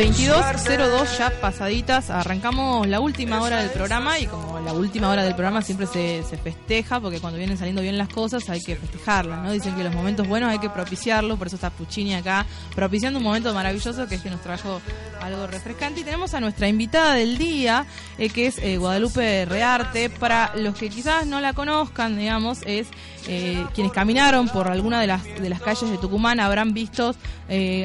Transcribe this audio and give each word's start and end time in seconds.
22.02 0.00 1.18
ya 1.18 1.30
pasaditas, 1.42 2.08
arrancamos 2.08 2.88
la 2.88 3.00
última 3.00 3.42
hora 3.42 3.58
del 3.58 3.68
programa 3.68 4.18
y 4.18 4.26
como 4.26 4.58
la 4.60 4.72
última 4.72 5.10
hora 5.10 5.24
del 5.24 5.34
programa 5.34 5.60
siempre 5.60 5.86
se, 5.86 6.22
se 6.22 6.38
festeja 6.38 7.00
porque 7.00 7.20
cuando 7.20 7.36
vienen 7.36 7.58
saliendo 7.58 7.82
bien 7.82 7.98
las 7.98 8.08
cosas 8.08 8.48
hay 8.48 8.62
que 8.62 8.76
festejarlas, 8.76 9.44
¿no? 9.44 9.52
Dicen 9.52 9.76
que 9.76 9.84
los 9.84 9.94
momentos 9.94 10.26
buenos 10.26 10.48
hay 10.48 10.58
que 10.58 10.70
propiciarlos, 10.70 11.36
por 11.36 11.48
eso 11.48 11.56
está 11.56 11.68
Puccini 11.68 12.14
acá 12.14 12.46
propiciando 12.74 13.18
un 13.18 13.24
momento 13.24 13.52
maravilloso 13.52 14.08
que 14.08 14.14
es 14.14 14.22
que 14.22 14.30
nos 14.30 14.40
trajo 14.40 14.80
algo 15.20 15.46
refrescante. 15.46 16.00
Y 16.00 16.04
tenemos 16.04 16.34
a 16.34 16.40
nuestra 16.40 16.68
invitada 16.68 17.14
del 17.14 17.38
día 17.38 17.86
eh, 18.18 18.28
que 18.28 18.46
es 18.46 18.58
eh, 18.58 18.76
Guadalupe 18.76 19.44
Rearte, 19.46 20.10
para 20.10 20.52
los 20.56 20.74
que 20.74 20.90
quizás 20.90 21.26
no 21.26 21.40
la 21.40 21.52
conozcan, 21.52 22.18
digamos, 22.18 22.58
es 22.66 22.88
eh, 23.28 23.64
quienes 23.74 23.92
caminaron 23.92 24.48
por 24.48 24.68
alguna 24.68 25.00
de 25.00 25.06
las, 25.06 25.24
de 25.24 25.48
las 25.48 25.60
calles 25.60 25.90
de 25.90 25.98
Tucumán 25.98 26.40
habrán 26.40 26.72
visto 26.74 27.14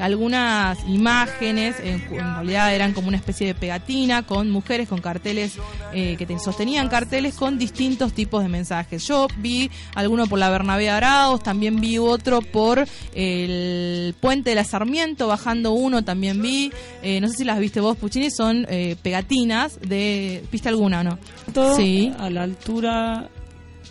algunas 0.01 0.77
imágenes, 0.87 1.77
en, 1.79 2.07
realidad 2.07 2.75
eran 2.75 2.93
como 2.93 3.07
una 3.07 3.17
especie 3.17 3.47
de 3.47 3.55
pegatina 3.55 4.21
con 4.21 4.51
mujeres 4.51 4.87
con 4.87 5.01
carteles 5.01 5.53
que 5.91 6.23
te 6.23 6.37
sostenían 6.37 6.87
carteles 6.87 7.33
con 7.33 7.57
distintos 7.57 8.13
tipos 8.13 8.43
de 8.43 8.49
mensajes. 8.49 9.07
Yo 9.07 9.27
vi 9.37 9.71
alguno 9.95 10.27
por 10.27 10.37
la 10.37 10.51
Bernabé 10.51 10.91
Araos, 10.91 11.41
también 11.41 11.81
vi 11.81 11.97
otro 11.97 12.43
por 12.43 12.85
el 13.15 14.13
puente 14.19 14.51
de 14.51 14.55
la 14.55 14.65
Sarmiento, 14.65 15.25
bajando 15.25 15.71
uno 15.71 16.03
también 16.03 16.43
vi, 16.43 16.71
sé 17.27 17.37
si 17.37 17.43
las 17.43 17.59
viste 17.59 17.79
vos, 17.79 17.97
Puccini, 17.97 18.29
son 18.31 18.67
pegatinas 19.01 19.79
de, 19.81 20.43
¿viste 20.51 20.69
alguna 20.69 21.01
o 21.01 21.03
no? 21.03 21.19
Sí. 21.75 22.11
A 22.17 22.29
la 22.29 22.43
altura 22.43 23.29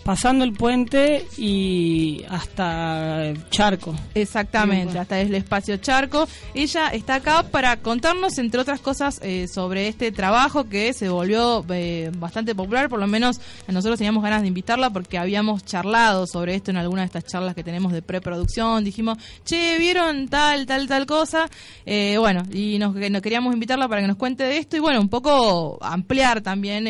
pasando 0.04 0.44
el 0.44 0.52
puente 0.52 1.26
y 1.38 2.22
hasta 2.28 3.32
Charco. 3.50 3.94
Exactamente, 4.14 4.98
hasta 4.98 5.18
el 5.20 5.34
espacio 5.34 5.78
Charco. 5.78 6.28
Ella 6.54 6.88
está 6.88 7.16
acá 7.16 7.42
para 7.44 7.78
contarnos, 7.78 8.38
entre 8.38 8.60
otras 8.60 8.80
cosas, 8.80 9.18
eh, 9.22 9.48
sobre 9.48 9.88
este 9.88 10.12
trabajo 10.12 10.64
que 10.64 10.92
se 10.92 11.08
volvió 11.08 11.64
eh, 11.70 12.12
bastante 12.18 12.54
popular, 12.54 12.88
por 12.88 13.00
lo 13.00 13.06
menos 13.06 13.40
nosotros 13.66 13.98
teníamos 13.98 14.22
ganas 14.22 14.42
de 14.42 14.48
invitarla 14.48 14.90
porque 14.90 15.16
habíamos 15.16 15.64
charlado 15.64 16.26
sobre 16.26 16.54
esto 16.54 16.70
en 16.70 16.76
alguna 16.76 17.02
de 17.02 17.06
estas 17.06 17.24
charlas 17.24 17.54
que 17.54 17.64
tenemos 17.64 17.92
de 17.92 18.02
preproducción, 18.02 18.84
dijimos, 18.84 19.16
che, 19.44 19.78
¿vieron 19.78 20.28
tal, 20.28 20.66
tal, 20.66 20.86
tal 20.86 21.06
cosa? 21.06 21.48
Eh, 21.86 22.16
bueno, 22.18 22.42
y 22.52 22.78
nos, 22.78 22.94
nos, 22.94 23.22
queríamos 23.22 23.54
invitarla 23.54 23.88
para 23.88 24.02
que 24.02 24.08
nos 24.08 24.16
cuente 24.16 24.44
de 24.44 24.58
esto 24.58 24.76
y 24.76 24.80
bueno, 24.80 25.00
un 25.00 25.08
poco 25.08 25.78
ampliar 25.80 26.42
también 26.42 26.84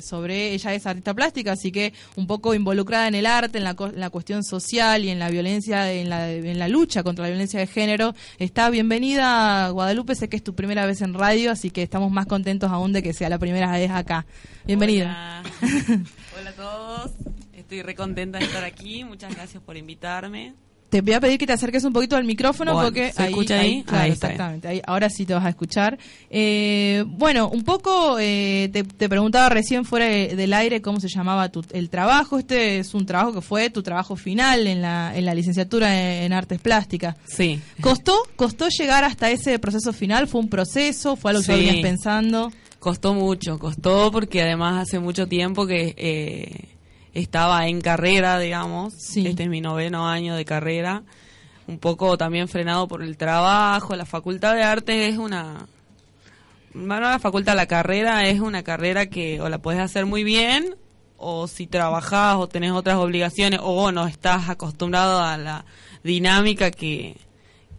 sobre, 0.00 0.54
ella 0.54 0.74
es 0.74 0.86
artista 0.86 1.12
plástica, 1.12 1.52
así 1.52 1.72
que 1.72 1.92
un 2.16 2.26
poco 2.26 2.51
involucrada 2.54 3.08
en 3.08 3.14
el 3.14 3.26
arte, 3.26 3.58
en 3.58 3.64
la, 3.64 3.76
la 3.94 4.10
cuestión 4.10 4.44
social 4.44 5.04
y 5.04 5.10
en 5.10 5.18
la 5.18 5.30
violencia, 5.30 5.92
en 5.92 6.08
la, 6.08 6.30
en 6.30 6.58
la 6.58 6.68
lucha 6.68 7.02
contra 7.02 7.24
la 7.24 7.30
violencia 7.30 7.60
de 7.60 7.66
género. 7.66 8.14
Está 8.38 8.70
bienvenida, 8.70 9.68
Guadalupe. 9.70 10.14
Sé 10.14 10.28
que 10.28 10.36
es 10.36 10.44
tu 10.44 10.54
primera 10.54 10.86
vez 10.86 11.02
en 11.02 11.14
radio, 11.14 11.50
así 11.50 11.70
que 11.70 11.82
estamos 11.82 12.10
más 12.10 12.26
contentos 12.26 12.70
aún 12.70 12.92
de 12.92 13.02
que 13.02 13.12
sea 13.12 13.28
la 13.28 13.38
primera 13.38 13.72
vez 13.72 13.90
acá. 13.90 14.26
Bienvenida. 14.64 15.42
Hola, 15.62 16.02
Hola 16.40 16.50
a 16.50 16.54
todos. 16.54 17.10
Estoy 17.52 17.82
recontenta 17.82 18.38
de 18.38 18.44
estar 18.44 18.64
aquí. 18.64 19.04
Muchas 19.04 19.34
gracias 19.34 19.62
por 19.62 19.76
invitarme 19.76 20.54
te 20.92 21.00
voy 21.00 21.14
a 21.14 21.20
pedir 21.20 21.38
que 21.38 21.46
te 21.46 21.54
acerques 21.54 21.84
un 21.84 21.94
poquito 21.94 22.16
al 22.16 22.24
micrófono 22.24 22.74
porque 22.74 23.12
¿se 23.12 23.24
escucha 23.24 23.58
ahí, 23.58 23.82
claro, 23.82 24.12
exactamente 24.12 24.82
ahora 24.86 25.08
sí 25.08 25.24
te 25.24 25.32
vas 25.32 25.46
a 25.46 25.48
escuchar. 25.48 25.98
Eh, 26.28 27.02
bueno 27.06 27.48
un 27.48 27.64
poco 27.64 28.18
eh, 28.20 28.68
te, 28.70 29.08
preguntaba 29.08 29.48
recién 29.48 29.86
fuera 29.86 30.04
del 30.04 30.52
aire 30.52 30.82
cómo 30.82 31.00
se 31.00 31.08
llamaba 31.08 31.48
tu, 31.48 31.64
el 31.72 31.88
trabajo. 31.88 32.38
Este 32.38 32.78
es 32.78 32.92
un 32.92 33.06
trabajo 33.06 33.32
que 33.32 33.40
fue 33.40 33.70
tu 33.70 33.82
trabajo 33.82 34.16
final 34.16 34.66
en 34.66 34.82
la, 34.82 35.16
en 35.16 35.24
la 35.24 35.34
licenciatura 35.34 36.22
en, 36.22 36.32
artes 36.34 36.60
plásticas. 36.60 37.16
Sí. 37.24 37.58
Costó 37.80 38.14
costó 38.36 38.68
llegar 38.68 39.02
hasta 39.04 39.30
ese 39.30 39.58
proceso 39.58 39.94
final 39.94 40.28
fue 40.28 40.42
un 40.42 40.50
proceso 40.50 41.16
fue 41.16 41.30
algo 41.30 41.42
que 41.42 41.52
venías 41.52 41.76
pensando 41.76 42.52
costó 42.78 43.14
mucho 43.14 43.58
costó 43.58 44.10
porque 44.12 44.42
además 44.42 44.82
hace 44.82 44.98
mucho 44.98 45.26
tiempo 45.26 45.66
que 45.66 45.94
eh, 45.96 46.71
estaba 47.14 47.66
en 47.68 47.80
carrera, 47.80 48.38
digamos. 48.38 48.94
Este 49.16 49.42
es 49.42 49.48
mi 49.48 49.60
noveno 49.60 50.08
año 50.08 50.34
de 50.34 50.44
carrera. 50.44 51.02
Un 51.66 51.78
poco 51.78 52.18
también 52.18 52.48
frenado 52.48 52.88
por 52.88 53.02
el 53.02 53.16
trabajo. 53.16 53.94
La 53.96 54.06
Facultad 54.06 54.54
de 54.54 54.62
Arte 54.62 55.08
es 55.08 55.18
una... 55.18 55.66
Bueno, 56.74 57.00
la 57.02 57.18
facultad, 57.18 57.54
la 57.54 57.66
carrera 57.66 58.26
es 58.26 58.40
una 58.40 58.62
carrera 58.62 59.04
que 59.06 59.42
o 59.42 59.50
la 59.50 59.58
puedes 59.58 59.78
hacer 59.78 60.06
muy 60.06 60.24
bien 60.24 60.74
o 61.18 61.46
si 61.46 61.66
trabajas 61.66 62.36
o 62.36 62.48
tenés 62.48 62.72
otras 62.72 62.96
obligaciones 62.96 63.60
o 63.62 63.92
no 63.92 64.06
estás 64.06 64.48
acostumbrado 64.48 65.20
a 65.20 65.36
la 65.36 65.66
dinámica 66.02 66.70
que, 66.70 67.16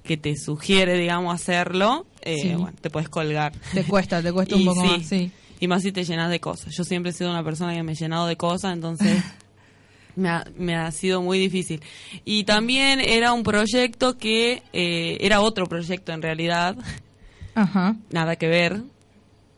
que 0.03 0.15
te 0.15 0.35
sugiere, 0.37 0.97
digamos, 0.97 1.33
hacerlo, 1.33 2.05
eh, 2.21 2.55
bueno, 2.55 2.77
te 2.79 2.89
puedes 2.89 3.09
colgar. 3.09 3.53
Te 3.73 3.83
cuesta, 3.83 4.21
te 4.21 4.31
cuesta 4.31 4.55
un 4.55 4.65
poco 4.65 4.83
más, 4.83 5.05
sí. 5.05 5.31
Y 5.63 5.67
más 5.69 5.81
si 5.81 5.93
te 5.93 6.03
llenas 6.03 6.29
de 6.29 6.41
cosas. 6.41 6.75
Yo 6.75 6.83
siempre 6.83 7.11
he 7.11 7.13
sido 7.13 7.29
una 7.29 7.41
persona 7.41 7.73
que 7.73 7.83
me 7.83 7.93
he 7.93 7.95
llenado 7.95 8.27
de 8.27 8.35
cosas, 8.35 8.73
entonces 8.73 9.23
me, 10.17 10.27
ha, 10.27 10.43
me 10.57 10.75
ha 10.75 10.91
sido 10.91 11.21
muy 11.21 11.39
difícil. 11.39 11.81
Y 12.25 12.43
también 12.43 12.99
era 12.99 13.31
un 13.31 13.43
proyecto 13.43 14.17
que 14.17 14.61
eh, 14.73 15.17
era 15.21 15.39
otro 15.39 15.67
proyecto 15.67 16.11
en 16.11 16.21
realidad. 16.21 16.75
Ajá. 17.55 17.95
Nada 18.11 18.35
que 18.35 18.49
ver. 18.49 18.81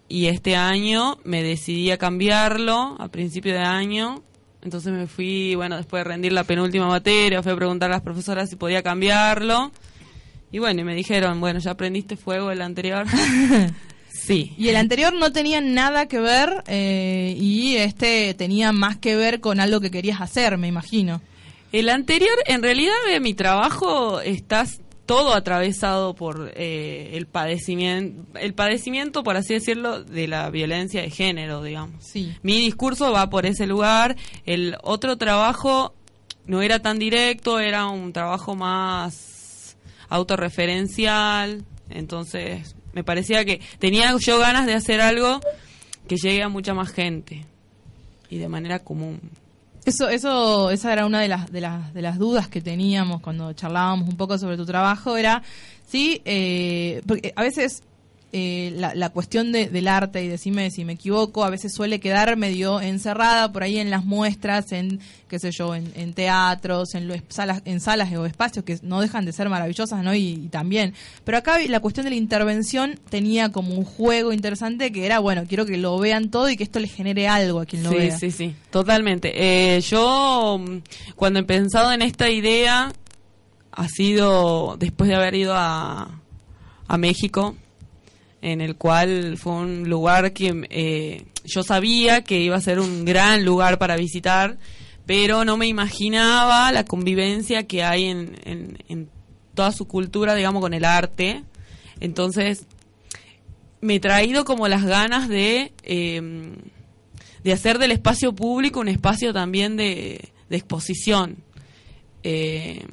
Y 0.08 0.28
este 0.28 0.56
año 0.56 1.18
me 1.24 1.42
decidí 1.42 1.90
a 1.90 1.98
cambiarlo 1.98 2.98
a 3.00 3.08
principio 3.08 3.54
de 3.54 3.64
año. 3.64 4.22
Entonces 4.62 4.94
me 4.94 5.08
fui, 5.08 5.56
bueno, 5.56 5.76
después 5.76 6.04
de 6.04 6.10
rendir 6.12 6.34
la 6.34 6.44
penúltima 6.44 6.86
materia, 6.86 7.42
fui 7.42 7.52
a 7.52 7.56
preguntar 7.56 7.90
a 7.90 7.94
las 7.94 8.04
profesoras 8.04 8.48
si 8.48 8.58
podía 8.58 8.84
cambiarlo. 8.84 9.72
Y 10.52 10.60
bueno, 10.60 10.82
y 10.82 10.84
me 10.84 10.94
dijeron, 10.94 11.42
bueno, 11.42 11.58
ya 11.58 11.72
aprendiste 11.72 12.16
fuego 12.16 12.52
el 12.52 12.62
anterior. 12.62 13.08
Sí. 14.16 14.54
Y 14.58 14.70
el 14.70 14.78
anterior 14.78 15.14
no 15.14 15.32
tenía 15.32 15.62
nada 15.62 16.08
que 16.08 16.20
ver 16.20 16.64
eh, 16.68 17.36
y 17.38 17.76
este 17.76 18.34
tenía 18.34 18.72
más 18.72 18.98
que 18.98 19.16
ver 19.16 19.42
con 19.42 19.60
algo 19.60 19.82
que 19.82 19.92
querías 19.92 20.22
hacer, 20.22 20.58
me 20.58 20.68
imagino. 20.68 21.22
El 21.72 21.90
anterior, 21.90 22.38
en 22.46 22.64
realidad, 22.64 22.94
de 23.08 23.20
mi 23.20 23.34
trabajo 23.34 24.22
estás 24.22 24.80
todo 25.06 25.34
atravesado 25.34 26.16
por 26.16 26.52
eh, 26.56 27.12
el 27.14 27.28
padecimiento, 27.28 28.40
el 28.40 28.54
padecimiento, 28.54 29.24
por 29.24 29.36
así 29.36 29.54
decirlo, 29.54 30.04
de 30.04 30.28
la 30.28 30.50
violencia 30.50 31.02
de 31.02 31.10
género, 31.10 31.62
digamos. 31.62 32.04
Sí. 32.04 32.34
Mi 32.42 32.60
discurso 32.60 33.12
va 33.12 33.30
por 33.30 33.46
ese 33.46 33.68
lugar. 33.68 34.16
El 34.46 34.78
otro 34.82 35.18
trabajo 35.18 35.94
no 36.48 36.62
era 36.62 36.80
tan 36.80 36.98
directo, 36.98 37.60
era 37.60 37.88
un 37.88 38.14
trabajo 38.14 38.56
más 38.56 39.78
autorreferencial. 40.10 41.66
Entonces, 41.90 42.76
me 42.96 43.04
parecía 43.04 43.46
que 43.46 43.62
tenía 43.78 44.16
yo 44.18 44.40
ganas 44.40 44.66
de 44.66 44.74
hacer 44.74 45.02
algo 45.02 45.42
que 46.08 46.16
llegue 46.16 46.42
a 46.42 46.50
mucha 46.50 46.74
más 46.74 46.92
gente 46.92 47.46
y 48.30 48.38
de 48.38 48.48
manera 48.48 48.80
común. 48.80 49.20
Eso, 49.86 50.10
eso, 50.10 50.72
esa 50.72 50.94
era 50.94 51.06
una 51.06 51.22
de 51.22 51.28
las, 51.28 51.52
de 51.52 51.62
las, 51.62 51.94
de 51.94 52.02
las 52.02 52.18
dudas 52.18 52.48
que 52.48 52.62
teníamos 52.62 53.22
cuando 53.22 53.54
charlábamos 53.54 54.10
un 54.10 54.18
poco 54.18 54.38
sobre 54.40 54.58
tu 54.58 54.66
trabajo, 54.66 55.16
era, 55.16 55.44
sí, 55.86 56.22
eh, 56.26 57.02
porque 57.06 57.34
a 57.36 57.44
veces 57.44 57.84
eh, 58.38 58.74
la, 58.76 59.10
cuestión 59.12 59.54
del 59.54 59.88
arte, 59.88 60.22
y 60.22 60.28
decime 60.28 60.70
si 60.70 60.84
me 60.84 60.92
equivoco, 60.92 61.46
a 61.46 61.50
veces 61.50 61.74
suele 61.74 62.02
quedar 62.02 62.36
medio 62.36 62.82
encerrada 62.82 63.54
por 63.54 63.64
ahí 63.64 63.78
en 63.78 63.90
las 63.90 64.04
muestras, 64.04 64.74
en, 64.74 65.00
qué 65.30 65.40
sé 65.40 65.52
yo, 65.52 65.74
en, 65.74 66.14
teatros, 66.14 66.96
en, 66.96 67.24
salas, 67.30 67.62
en 67.64 67.80
salas 67.80 68.12
o 68.12 68.26
espacios 68.26 68.66
que 68.66 68.78
no 68.82 69.00
dejan 69.00 69.24
de 69.24 69.32
ser 69.32 69.48
maravillosas, 69.48 70.04
¿no? 70.04 70.14
Y, 70.14 70.50
también. 70.52 70.94
Pero 71.24 71.38
acá 71.38 71.60
la 71.66 71.80
cuestión 71.80 72.04
de 72.04 72.10
la 72.10 72.18
intervención 72.18 73.00
tenía 73.10 73.54
como 73.54 73.74
un 73.74 73.86
juego 73.86 74.34
interesante 74.34 74.92
que 74.92 75.06
era, 75.06 75.20
bueno, 75.20 75.46
quiero 75.48 75.66
que 75.66 75.78
lo 75.78 75.98
vean 75.98 76.30
todo 76.30 76.50
y 76.50 76.58
que 76.58 76.66
esto 76.66 76.82
le 76.82 76.90
genere 76.90 77.30
algo 77.30 77.62
a 77.62 77.66
quien 77.66 77.84
lo 77.84 77.92
vea. 77.92 78.18
Sí, 78.18 78.32
sí, 78.32 78.50
sí, 78.50 78.56
totalmente. 78.70 79.32
Eh, 79.34 79.80
yo, 79.80 80.60
cuando 81.16 81.40
he 81.40 81.44
pensado 81.44 81.94
en 81.94 82.02
esta 82.02 82.30
idea, 82.30 82.92
ha 83.72 83.88
sido 83.88 84.76
después 84.78 85.08
de 85.08 85.16
haber 85.16 85.36
ido 85.36 85.54
a, 85.56 86.20
a 86.86 86.98
México, 86.98 87.56
en 88.46 88.62
el 88.62 88.76
cual 88.76 89.38
fue 89.40 89.54
un 89.54 89.90
lugar 89.90 90.32
que 90.32 90.68
eh, 90.70 91.26
yo 91.46 91.64
sabía 91.64 92.24
que 92.24 92.42
iba 92.42 92.56
a 92.56 92.62
ser 92.62 92.80
un 92.80 93.04
gran 93.04 93.44
lugar 93.44 93.80
para 93.80 93.96
visitar, 93.96 94.60
pero 95.08 95.46
no 95.46 95.58
me 95.58 95.66
imaginaba 95.66 96.72
la 96.72 96.86
convivencia 96.86 97.66
que 97.66 97.84
hay 97.84 98.06
en, 98.06 98.38
en, 98.46 99.10
toda 99.56 99.72
su 99.72 99.88
cultura, 99.88 100.36
digamos, 100.36 100.62
con 100.62 100.76
el 100.76 100.86
arte. 100.86 101.44
Entonces, 102.00 102.68
me 103.82 103.96
he 103.96 104.00
traído 104.00 104.46
como 104.46 104.68
las 104.68 104.84
ganas 104.84 105.28
de, 105.28 105.72
em, 105.82 106.54
de 107.44 107.52
hacer 107.52 107.80
del 107.80 107.94
espacio 107.94 108.36
público 108.36 108.80
un 108.80 108.90
espacio 108.90 109.34
también 109.34 109.76
de, 109.76 110.30
de 110.50 110.56
exposición. 110.56 111.38
Em, 112.22 112.86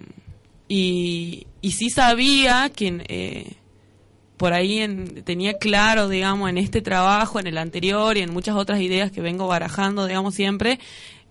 y, 0.67 1.47
y 1.61 1.73
sí 1.73 1.91
sabía 1.91 2.71
que 2.75 3.05
eh, 3.07 3.57
por 4.43 4.55
ahí 4.55 4.85
tenía 5.23 5.57
claro, 5.57 6.09
digamos, 6.09 6.51
en 6.51 6.59
este 6.59 6.83
trabajo, 6.83 7.39
en 7.39 7.47
el 7.47 7.59
anterior 7.59 8.17
y 8.17 8.23
en 8.23 8.33
muchas 8.33 8.57
otras 8.57 8.81
ideas 8.81 9.13
que 9.13 9.21
vengo 9.21 9.47
barajando, 9.47 10.05
digamos, 10.09 10.35
siempre, 10.35 10.81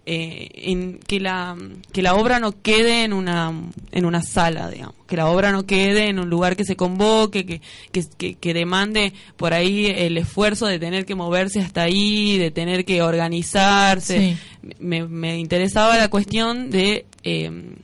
eh, 0.06 0.48
en 0.54 0.98
que 0.98 1.20
la 1.20 1.58
que 1.92 2.02
la 2.04 2.16
obra 2.16 2.40
no 2.40 2.54
quede 2.62 3.04
en 3.04 3.12
una 3.12 3.52
en 3.92 4.06
una 4.06 4.24
sala 4.24 4.70
digamos 4.70 4.96
que 5.08 5.18
la 5.18 5.28
obra 5.28 5.52
no 5.52 5.66
quede 5.68 6.08
en 6.08 6.20
un 6.20 6.30
lugar 6.30 6.56
que 6.56 6.64
se 6.64 6.76
convoque 6.76 7.46
que 7.46 7.62
que, 7.92 8.36
que, 8.36 8.54
demande 8.54 9.12
por 9.36 9.54
ahí 9.54 9.88
el 9.88 10.18
esfuerzo 10.18 10.66
de 10.66 10.80
tener 10.80 11.06
que 11.06 11.14
moverse 11.14 11.60
hasta 11.60 11.82
ahí 11.84 12.38
de 12.38 12.50
tener 12.50 12.86
que 12.86 13.02
organizarse. 13.02 14.38
Me, 14.80 15.06
me, 15.06 15.38
interesaba 15.38 15.98
la 15.98 16.10
cuestión 16.10 16.70
de 16.70 17.06
eh, 17.24 17.76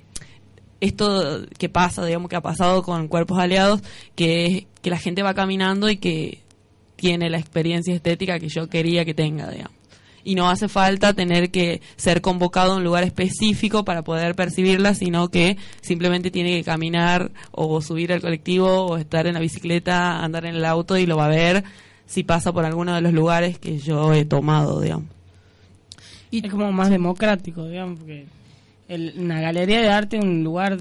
esto 0.79 1.45
que 1.57 1.67
pasa 1.67 2.05
digamos 2.05 2.29
que 2.29 2.37
ha 2.37 2.41
pasado 2.41 2.81
con 2.81 3.09
cuerpos 3.09 3.39
aliados 3.39 3.81
que 4.15 4.67
que 4.87 4.91
la 4.91 4.99
gente 4.99 5.21
va 5.21 5.33
caminando 5.33 5.89
y 5.89 5.97
que 5.97 6.39
tiene 6.95 7.29
la 7.29 7.37
experiencia 7.37 7.93
estética 7.93 8.39
que 8.39 8.47
yo 8.47 8.69
quería 8.69 9.03
que 9.03 9.13
tenga 9.13 9.51
digamos 9.51 9.75
y 10.23 10.35
no 10.35 10.49
hace 10.49 10.69
falta 10.69 11.13
tener 11.13 11.51
que 11.51 11.81
ser 11.97 12.21
convocado 12.21 12.71
a 12.71 12.75
un 12.77 12.85
lugar 12.85 13.03
específico 13.03 13.83
para 13.85 14.03
poder 14.03 14.35
percibirla, 14.35 14.93
sino 14.93 15.27
que 15.29 15.57
simplemente 15.81 16.31
tiene 16.31 16.57
que 16.57 16.63
caminar 16.65 17.31
o 17.51 17.81
subir 17.81 18.11
al 18.11 18.21
colectivo 18.21 18.87
o 18.87 18.97
estar 18.97 19.27
en 19.27 19.35
la 19.35 19.39
bicicleta, 19.41 20.21
andar 20.21 20.45
en 20.45 20.55
el 20.55 20.65
auto 20.65 20.97
y 20.97 21.05
lo 21.05 21.15
va 21.15 21.25
a 21.25 21.29
ver 21.29 21.63
si 22.05 22.23
pasa 22.23 22.53
por 22.53 22.65
alguno 22.65 22.93
de 22.95 23.01
los 23.01 23.13
lugares 23.13 23.57
que 23.57 23.77
yo 23.79 24.13
he 24.13 24.25
tomado, 24.25 24.81
digamos. 24.81 25.07
Y 26.31 26.45
es 26.45 26.51
como 26.51 26.71
más 26.73 26.89
democrático, 26.89 27.65
digamos, 27.65 27.99
porque 27.99 28.25
una 29.17 29.41
galería 29.41 29.81
de 29.81 29.89
arte 29.89 30.17
es 30.17 30.23
un 30.23 30.43
lugar 30.43 30.77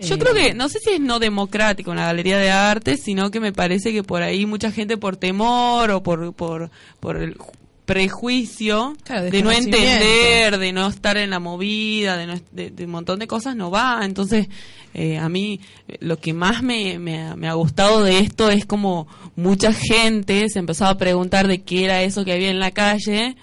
yo 0.00 0.18
creo 0.18 0.34
que, 0.34 0.54
no 0.54 0.68
sé 0.68 0.78
si 0.80 0.90
es 0.90 1.00
no 1.00 1.18
democrático 1.18 1.90
una 1.90 2.06
galería 2.06 2.38
de 2.38 2.50
arte, 2.50 2.96
sino 2.96 3.30
que 3.30 3.40
me 3.40 3.52
parece 3.52 3.92
que 3.92 4.02
por 4.02 4.22
ahí 4.22 4.46
mucha 4.46 4.72
gente 4.72 4.96
por 4.96 5.16
temor 5.16 5.90
o 5.90 6.02
por, 6.02 6.32
por, 6.34 6.70
por 7.00 7.16
el 7.16 7.36
prejuicio 7.84 8.96
de, 9.06 9.42
no 9.42 9.50
entender, 9.50 10.58
de 10.58 10.72
no 10.72 10.86
estar 10.86 11.16
en 11.16 11.30
la 11.30 11.40
movida, 11.40 12.16
de, 12.16 12.26
no, 12.26 12.40
de, 12.52 12.84
un 12.84 12.90
montón 12.90 13.18
de 13.18 13.26
cosas 13.26 13.56
no 13.56 13.70
va. 13.70 14.00
Entonces, 14.02 14.48
eh, 14.94 15.18
a 15.18 15.28
mí 15.28 15.60
lo 16.00 16.18
que 16.18 16.32
más 16.32 16.62
me, 16.62 16.98
me, 16.98 17.48
ha 17.48 17.54
gustado 17.54 18.02
de 18.02 18.20
esto 18.20 18.50
es 18.50 18.66
como 18.66 19.08
mucha 19.36 19.72
gente 19.72 20.48
se 20.48 20.58
empezaba 20.58 20.92
a 20.92 20.98
preguntar 20.98 21.48
de 21.48 21.62
qué 21.62 21.84
era 21.84 22.02
eso 22.02 22.24
que 22.24 22.32
había 22.32 22.50
en 22.50 22.60
la 22.60 22.70
calle, 22.70 23.36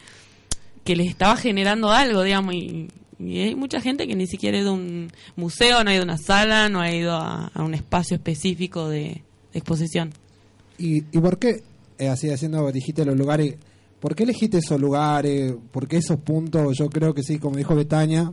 que 0.83 0.95
les 0.95 1.09
estaba 1.09 1.35
generando 1.35 1.91
algo, 1.91 2.23
digamos, 2.23 2.55
y, 2.55 2.87
hay 3.19 3.55
mucha 3.55 3.81
gente 3.81 4.07
que 4.07 4.15
ni 4.15 4.27
siquiera 4.27 4.57
ha 4.57 4.61
ido 4.61 4.71
a 4.71 4.73
un 4.73 5.11
museo, 5.35 5.83
no 5.83 5.89
ha 5.89 5.93
ido 5.93 6.03
a 6.03 6.05
una 6.05 6.17
sala, 6.17 6.69
no 6.69 6.81
ha 6.81 6.91
ido 6.91 7.13
a, 7.13 7.51
un 7.55 7.73
espacio 7.73 8.15
específico 8.15 8.87
de, 8.87 9.23
exposición. 9.53 10.13
¿Y, 10.77 10.97
¿Y 11.11 11.19
por 11.19 11.37
qué, 11.37 11.63
eh, 11.97 12.07
así 12.07 12.29
haciendo, 12.29 12.71
dijiste 12.71 13.03
los 13.03 13.17
lugares 13.17 13.55
¿Por 13.99 14.15
qué 14.15 14.23
elegiste 14.23 14.59
esos 14.59 14.79
lugares? 14.79 15.53
¿Por 15.71 15.87
qué 15.87 15.97
esos 15.97 16.19
puntos? 16.19 16.77
Yo 16.77 16.89
creo 16.89 17.13
que 17.13 17.21
sí, 17.21 17.37
como 17.37 17.57
dijo 17.57 17.75
Betania. 17.75 18.31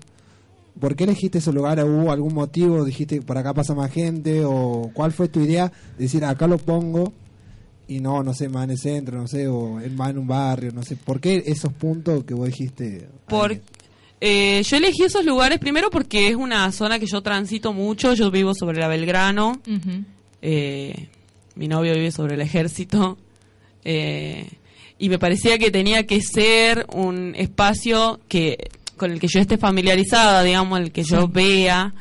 ¿Por 0.79 0.95
qué 0.95 1.05
elegiste 1.05 1.39
esos 1.39 1.55
lugares? 1.55 1.85
¿Hubo 1.85 2.13
algún 2.13 2.35
motivo? 2.35 2.85
¿Dijiste 2.85 3.21
por 3.23 3.37
acá 3.37 3.53
pasa 3.53 3.75
más 3.75 3.91
gente? 3.91 4.45
¿O 4.45 4.91
cuál 4.95 5.13
fue 5.13 5.29
tu 5.29 5.41
idea? 5.41 5.73
De 5.99 6.05
decir, 6.05 6.25
acá 6.25 6.47
lo 6.47 6.59
pongo 6.59 7.13
y 7.89 8.01
no, 8.01 8.23
no 8.23 8.35
sé, 8.35 8.49
más 8.49 8.65
en 8.65 8.71
el 8.73 8.79
centro, 8.79 9.19
no 9.19 9.27
sé, 9.27 9.49
o 9.49 9.79
más 9.97 10.11
en 10.11 10.19
un 10.19 10.27
barrio, 10.27 10.71
no 10.73 10.83
sé. 10.83 10.97
¿Por 10.97 11.21
qué 11.21 11.43
esos 11.47 11.73
puntos 11.73 12.25
que 12.25 12.35
vos 12.35 12.47
dijiste? 12.47 13.09
Por, 13.29 13.59
eh, 14.21 14.63
yo 14.63 14.77
elegí 14.77 15.03
esos 15.03 15.25
lugares 15.25 15.59
primero 15.59 15.91
porque 15.91 16.29
es 16.29 16.37
una 16.37 16.71
zona 16.73 16.99
que 16.99 17.07
yo 17.07 17.23
transito 17.23 17.73
mucho. 17.73 18.15
Yo 18.15 18.31
vivo 18.31 18.55
sobre 18.55 18.81
la 18.81 18.89
Belgrano. 18.89 19.61
Eh, 20.43 21.09
mi 21.55 21.69
novio 21.69 21.95
vive 21.95 22.11
sobre 22.11 22.35
el 22.35 22.41
ejército. 22.41 23.19
Eh, 23.85 24.49
y 24.99 25.09
me 25.09 25.19
parecía 25.19 25.59
que 25.59 25.71
tenía 25.71 26.07
que 26.07 26.21
ser 26.23 26.87
un 26.93 27.35
espacio 27.37 28.21
que 28.29 28.71
con 28.97 29.13
el 29.13 29.21
que 29.21 29.29
yo 29.29 29.41
esté 29.41 29.59
familiarizada, 29.59 30.43
digamos, 30.43 30.81
el 30.81 30.91
que 30.91 31.05
yo 31.05 31.29
vea 31.29 31.93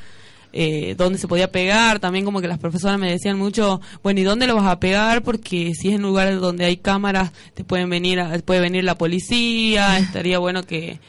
eh, 0.54 0.96
dónde 0.98 1.20
se 1.20 1.28
podía 1.28 1.52
pegar, 1.52 2.00
también 2.00 2.24
como 2.24 2.40
que 2.40 2.48
las 2.48 2.58
profesoras 2.58 2.98
me 2.98 3.12
decían 3.12 3.38
mucho, 3.38 3.82
bueno, 4.02 4.22
¿y 4.22 4.24
dónde 4.24 4.48
lo 4.48 4.56
vas 4.56 4.68
a 4.68 4.80
pegar? 4.80 5.22
Porque 5.22 5.74
si 5.76 5.90
es 5.90 5.96
en 5.96 6.04
lugares 6.04 6.40
donde 6.40 6.64
hay 6.64 6.78
cámaras, 6.78 7.34
te 7.54 7.66
pueden 7.66 7.90
venir, 7.90 8.24
puede 8.46 8.62
venir 8.62 8.86
la 8.86 8.98
policía, 8.98 9.98
estaría 10.00 10.40
bueno 10.40 10.64
que, 10.64 11.02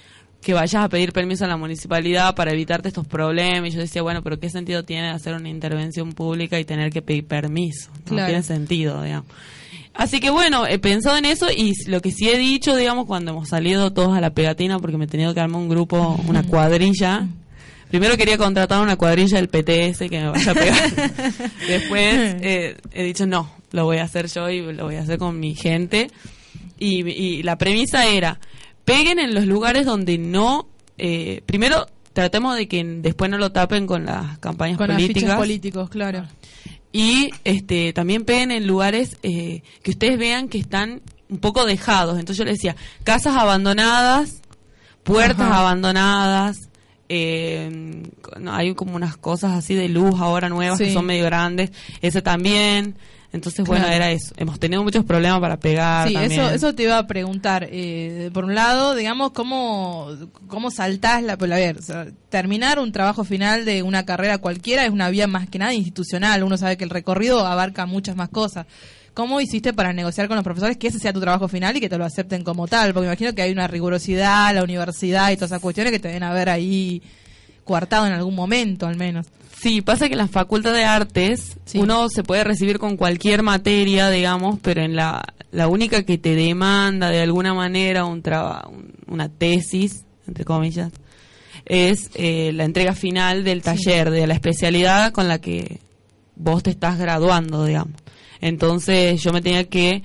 que 0.47 0.55
vayas 0.55 0.85
a 0.85 0.89
pedir 0.89 1.13
permiso 1.13 1.45
a 1.45 1.49
la 1.49 1.57
municipalidad 1.57 2.37
para 2.37 2.53
evitarte 2.53 2.87
estos 2.87 3.05
problemas. 3.05 3.69
Y 3.69 3.73
yo 3.73 3.81
decía, 3.81 4.03
bueno, 4.03 4.23
pero 4.23 4.39
¿qué 4.39 4.49
sentido 4.49 4.85
tiene 4.85 5.09
hacer 5.11 5.35
una 5.35 5.49
intervención 5.49 6.13
pública 6.13 6.61
y 6.61 6.65
tener 6.65 6.93
que 6.93 7.03
pedir 7.03 7.27
permiso? 7.27 7.91
No 8.09 8.25
tiene 8.25 8.45
sentido, 8.45 9.03
digamos. 9.03 9.27
Así 9.93 10.21
que 10.21 10.31
bueno, 10.31 10.65
he 10.65 10.79
pensado 10.79 11.17
en 11.17 11.25
eso 11.25 11.49
y 11.51 11.73
lo 11.89 12.01
que 12.01 12.13
sí 12.13 12.29
he 12.29 12.39
dicho, 12.39 12.77
digamos, 12.77 13.07
cuando 13.07 13.33
hemos 13.33 13.49
salido 13.49 13.93
todos 13.93 14.17
a 14.17 14.21
la 14.21 14.31
pegatina, 14.31 14.79
porque 14.79 14.97
me 14.97 15.07
he 15.07 15.09
tenido 15.09 15.35
que 15.35 15.41
armar 15.41 15.61
un 15.61 15.69
grupo, 15.69 16.17
una 16.29 16.45
cuadrilla. 16.45 17.27
Primero 17.89 18.17
quería 18.17 18.39
contratar 18.39 18.81
una 18.81 18.95
cuadrilla 18.95 19.41
del 19.41 19.49
PTS 19.49 20.09
que 20.09 20.21
me 20.21 20.29
vaya 20.29 20.53
a 20.53 20.55
pegar. 20.55 20.95
Después 21.69 22.37
eh, 22.41 22.77
he 22.93 23.03
dicho, 23.03 23.27
no, 23.27 23.51
lo 23.73 23.85
voy 23.85 23.97
a 23.97 24.05
hacer 24.05 24.29
yo 24.29 24.49
y 24.49 24.61
lo 24.73 24.85
voy 24.85 24.95
a 24.95 25.01
hacer 25.01 25.19
con 25.19 25.41
mi 25.41 25.57
gente. 25.57 26.09
Y, 26.79 27.43
la 27.43 27.59
premisa 27.59 28.07
era, 28.07 28.39
peguen 28.87 29.19
en 29.19 29.35
los 29.35 29.45
lugares 29.47 29.85
donde 29.85 30.17
no... 30.17 30.67
Eh, 30.97 31.43
primero, 31.45 31.87
tratemos 32.15 32.57
de 32.57 32.67
que 32.69 32.83
después 32.83 33.31
no 33.31 33.37
lo 33.37 33.53
tapen 33.53 33.87
con 33.87 34.07
las 34.07 34.39
campañas 34.39 34.79
con 34.79 34.87
políticas. 34.87 35.37
políticos, 35.37 35.91
claro 35.91 36.27
y 36.97 37.31
este 37.45 37.93
también 37.93 38.25
peguen 38.25 38.51
en 38.51 38.67
lugares 38.67 39.19
eh, 39.23 39.61
que 39.83 39.91
ustedes 39.91 40.19
vean 40.19 40.49
que 40.49 40.57
están 40.57 41.03
un 41.29 41.39
poco 41.39 41.67
dejados. 41.67 42.19
Entonces 42.19 42.39
yo 42.39 42.45
les 42.47 42.55
decía, 42.55 42.75
casas 43.05 43.37
abandonadas, 43.37 44.41
puertas 45.03 45.53
abandonadas, 45.53 46.71
eh, 47.11 48.03
hay 48.47 48.75
como 48.75 48.97
unas 48.97 49.19
cosas 49.19 49.53
así 49.53 49.75
de 49.75 49.91
luz 49.91 50.19
ahora 50.19 50.49
nuevas 50.49 50.79
que 50.79 50.95
son 50.95 51.05
medio 51.05 51.27
grandes, 51.27 51.71
ese 52.01 52.23
también. 52.23 52.97
Entonces, 53.37 53.65
bueno, 53.65 53.87
era 53.87 54.11
eso. 54.11 54.35
Hemos 54.37 54.59
tenido 54.59 54.83
muchos 54.83 55.05
problemas 55.05 55.41
para 55.41 55.57
pegar. 55.59 56.09
Sí, 56.09 56.17
Eso, 56.17 56.51
eso 56.51 56.75
te 56.75 56.83
iba 56.83 56.99
a 56.99 57.07
preguntar. 57.07 57.69
Eh, 57.71 58.31
por 58.35 58.45
un 58.45 58.55
lado, 58.55 58.95
digamos, 58.95 59.31
¿cómo, 59.31 60.09
cómo 60.49 60.71
saltás 60.71 61.23
la... 61.23 61.39
Pues, 61.39 61.51
a 61.53 61.57
ver, 61.57 61.79
terminar 62.29 62.79
un 62.79 62.93
trabajo 62.93 63.25
final 63.25 63.65
de 63.65 63.83
una 63.83 64.05
carrera 64.05 64.39
cualquiera 64.39 64.85
es 64.85 64.91
una 64.91 65.09
vía 65.09 65.27
más 65.27 65.49
que 65.49 65.59
nada 65.59 65.73
institucional. 65.73 66.43
Uno 66.43 66.57
sabe 66.57 66.77
que 66.77 66.85
el 66.85 66.91
recorrido 66.91 67.47
abarca 67.47 67.87
muchas 67.87 68.17
más 68.17 68.29
cosas. 68.29 68.67
¿Cómo 69.15 69.41
hiciste 69.41 69.73
para 69.73 69.95
negociar 69.95 70.29
con 70.29 70.37
los 70.37 70.45
profesores 70.45 70.77
que 70.77 70.89
ese 70.89 70.99
sea 70.99 71.13
tu 71.13 71.21
trabajo 71.21 71.49
final 71.49 71.75
y 71.77 71.81
que 71.81 71.89
te 71.89 71.97
lo 71.97 72.05
acepten 72.05 72.45
como 72.45 72.69
tal? 72.69 72.93
Porque 72.93 73.07
imagino 73.07 73.35
que 73.35 73.41
hay 73.41 73.51
una 73.51 73.67
rigurosidad, 73.67 74.55
la 74.55 74.63
universidad 74.63 75.31
y 75.31 75.37
todas 75.37 75.53
esas 75.53 75.63
cuestiones 75.63 75.91
que 75.91 75.99
te 75.99 76.09
deben 76.09 76.23
haber 76.23 76.51
ahí 76.51 77.03
coartado 77.67 78.07
en 78.07 78.15
algún 78.15 78.35
momento, 78.35 78.87
al 78.87 78.97
menos. 78.97 79.27
Sí, 79.61 79.83
pasa 79.83 80.07
que 80.07 80.15
en 80.15 80.19
la 80.19 80.29
Facultad 80.29 80.73
de 80.73 80.85
Artes 80.85 81.59
uno 81.75 82.09
se 82.09 82.23
puede 82.23 82.45
recibir 82.45 82.79
con 82.79 82.97
cualquier 82.97 83.43
materia, 83.43 84.09
digamos, 84.09 84.59
pero 84.63 84.83
en 84.83 84.97
la, 84.97 85.23
la 85.51 85.69
única 85.69 86.05
que 86.05 86.17
te 86.19 86.35
demanda 86.35 87.11
de 87.11 87.21
alguna 87.21 87.53
manera 87.53 88.05
un 88.05 88.23
trabajo, 88.23 88.73
una 89.07 89.29
tesis, 89.29 90.05
entre 90.27 90.45
comillas, 90.45 90.93
es 91.65 92.11
eh, 92.15 92.53
la 92.53 92.65
entrega 92.65 92.95
final 92.95 93.45
del 93.45 93.63
taller, 93.63 94.11
de 94.11 94.27
la 94.27 94.35
especialidad 94.35 95.13
con 95.13 95.27
la 95.27 95.41
que 95.41 95.81
vos 96.37 96.63
te 96.63 96.71
estás 96.71 96.99
graduando, 96.99 97.65
digamos. 97.65 97.95
Entonces 98.41 99.21
yo 99.23 99.33
me 99.33 99.43
tenía 99.43 99.65
que 99.65 100.03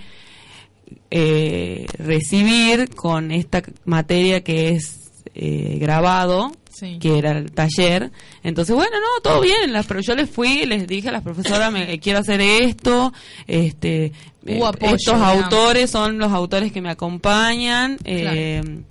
eh, 1.12 1.86
recibir 2.00 2.90
con 2.96 3.32
esta 3.32 3.62
materia 3.86 4.44
que 4.44 4.70
es 4.70 5.01
eh, 5.36 5.78
grabado 5.80 6.52
que 7.00 7.18
era 7.18 7.32
el 7.32 7.52
taller. 7.52 8.12
Entonces, 8.44 8.76
bueno, 8.76 8.98
no, 9.00 9.22
todo 9.22 9.42
bien, 9.42 9.72
las, 9.72 9.86
pero 9.86 10.00
yo 10.02 10.16
les 10.16 10.30
fui, 10.30 10.66
les 10.66 10.88
dije 10.88 11.10
a 11.10 11.12
las 11.12 11.22
profesoras, 11.22 11.72
me 11.72 12.00
quiero 12.00 12.20
hacer 12.20 12.42
esto, 12.42 13.14
este, 13.48 14.12
eh, 14.46 14.62
estos 14.82 15.16
autores 15.16 15.92
son 15.92 16.18
los 16.18 16.32
autores 16.32 16.72
que 16.72 16.82
me 16.82 16.90
acompañan. 16.90 17.98
Eh, 18.04 18.84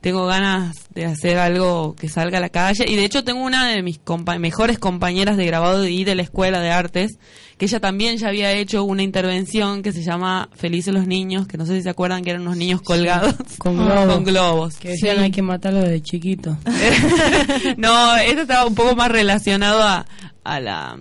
tengo 0.00 0.26
ganas 0.26 0.88
de 0.94 1.04
hacer 1.04 1.38
algo 1.38 1.94
que 1.94 2.08
salga 2.08 2.38
a 2.38 2.40
la 2.40 2.48
calle 2.48 2.84
y 2.88 2.96
de 2.96 3.04
hecho 3.04 3.22
tengo 3.22 3.40
una 3.40 3.68
de 3.68 3.82
mis 3.82 4.00
mejores 4.38 4.78
compañeras 4.80 5.36
de 5.36 5.46
grabado 5.46 5.86
y 5.86 6.02
de 6.02 6.16
la 6.16 6.22
escuela 6.22 6.60
de 6.60 6.70
artes 6.70 7.18
que 7.58 7.66
ella 7.66 7.80
también 7.80 8.16
ya 8.18 8.28
había 8.28 8.52
hecho 8.52 8.84
una 8.84 9.02
intervención 9.02 9.82
que 9.82 9.92
se 9.92 10.02
llama 10.02 10.48
Felices 10.54 10.92
los 10.92 11.06
niños, 11.06 11.46
que 11.46 11.58
no 11.58 11.66
sé 11.66 11.76
si 11.76 11.82
se 11.82 11.90
acuerdan 11.90 12.24
que 12.24 12.30
eran 12.30 12.42
unos 12.42 12.56
niños 12.56 12.82
colgados 12.82 13.34
con, 13.58 13.76
globos. 13.76 14.14
con 14.14 14.24
globos. 14.24 14.76
Que 14.76 14.90
decían 14.90 15.20
hay 15.20 15.30
que 15.30 15.42
matarlos 15.42 15.88
de 15.88 16.02
chiquito. 16.02 16.56
no, 17.76 18.16
esto 18.16 18.42
estaba 18.42 18.66
un 18.66 18.74
poco 18.74 18.94
más 18.96 19.10
relacionado 19.10 19.82
a, 19.82 20.06
a 20.44 20.60
la 20.60 20.98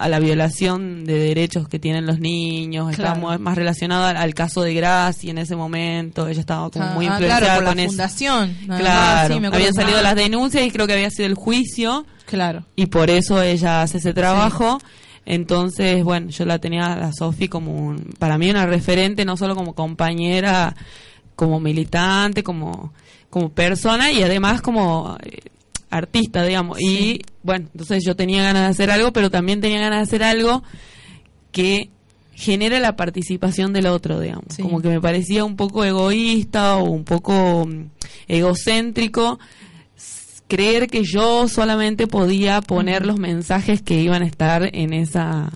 a 0.00 0.08
la 0.08 0.18
violación 0.18 1.04
de 1.04 1.18
derechos 1.18 1.68
que 1.68 1.78
tienen 1.78 2.06
los 2.06 2.20
niños, 2.20 2.90
estaba 2.90 3.36
más 3.36 3.54
relacionado 3.54 4.06
al, 4.06 4.34
caso 4.34 4.62
de 4.62 4.72
Gracia 4.72 5.30
en 5.30 5.36
ese 5.36 5.56
momento, 5.56 6.26
ella 6.26 6.40
estaba 6.40 6.70
como 6.70 6.86
muy 6.94 7.06
ah, 7.06 7.10
influenciada 7.10 7.56
con 7.56 7.76
la 7.76 7.84
fundación. 7.84 8.56
Claro, 8.64 9.34
habían 9.52 9.74
salido 9.74 10.00
las 10.00 10.16
denuncias 10.16 10.64
y 10.64 10.70
creo 10.70 10.86
que 10.86 10.94
había 10.94 11.10
sido 11.10 11.26
el 11.26 11.34
juicio. 11.34 12.06
Claro. 12.24 12.64
Y 12.76 12.86
por 12.86 13.10
eso 13.10 13.42
ella 13.42 13.82
hace 13.82 13.98
ese 13.98 14.14
trabajo. 14.14 14.80
Entonces, 15.32 16.02
bueno, 16.02 16.28
yo 16.30 16.44
la 16.44 16.58
tenía 16.58 16.92
a 16.92 16.96
la 16.96 17.12
Sofi 17.12 17.46
como, 17.46 17.94
para 18.18 18.36
mí, 18.36 18.50
una 18.50 18.66
referente, 18.66 19.24
no 19.24 19.36
solo 19.36 19.54
como 19.54 19.76
compañera 19.76 20.74
como 21.36 21.60
militante, 21.60 22.42
como, 22.42 22.92
como 23.30 23.50
persona 23.50 24.10
y 24.10 24.24
además 24.24 24.60
como 24.60 25.16
eh, 25.22 25.38
artista, 25.88 26.42
digamos. 26.44 26.80
Y 26.80 27.22
bueno, 27.44 27.68
entonces 27.72 28.02
yo 28.04 28.16
tenía 28.16 28.42
ganas 28.42 28.64
de 28.64 28.68
hacer 28.70 28.90
algo, 28.90 29.12
pero 29.12 29.30
también 29.30 29.60
tenía 29.60 29.78
ganas 29.78 30.00
de 30.00 30.02
hacer 30.02 30.24
algo 30.24 30.64
que 31.52 31.90
genere 32.32 32.80
la 32.80 32.96
participación 32.96 33.72
del 33.72 33.86
otro, 33.86 34.18
digamos. 34.18 34.46
Sí. 34.48 34.62
Como 34.62 34.82
que 34.82 34.88
me 34.88 35.00
parecía 35.00 35.44
un 35.44 35.54
poco 35.54 35.84
egoísta 35.84 36.76
o 36.76 36.90
un 36.90 37.04
poco 37.04 37.66
mm, 37.66 37.84
egocéntrico 38.26 39.38
creer 40.50 40.88
que 40.88 41.04
yo 41.04 41.48
solamente 41.48 42.06
podía 42.06 42.60
poner 42.60 43.06
los 43.06 43.18
mensajes 43.18 43.80
que 43.80 44.02
iban 44.02 44.22
a 44.22 44.26
estar 44.26 44.68
en 44.74 44.92
esa 44.92 45.50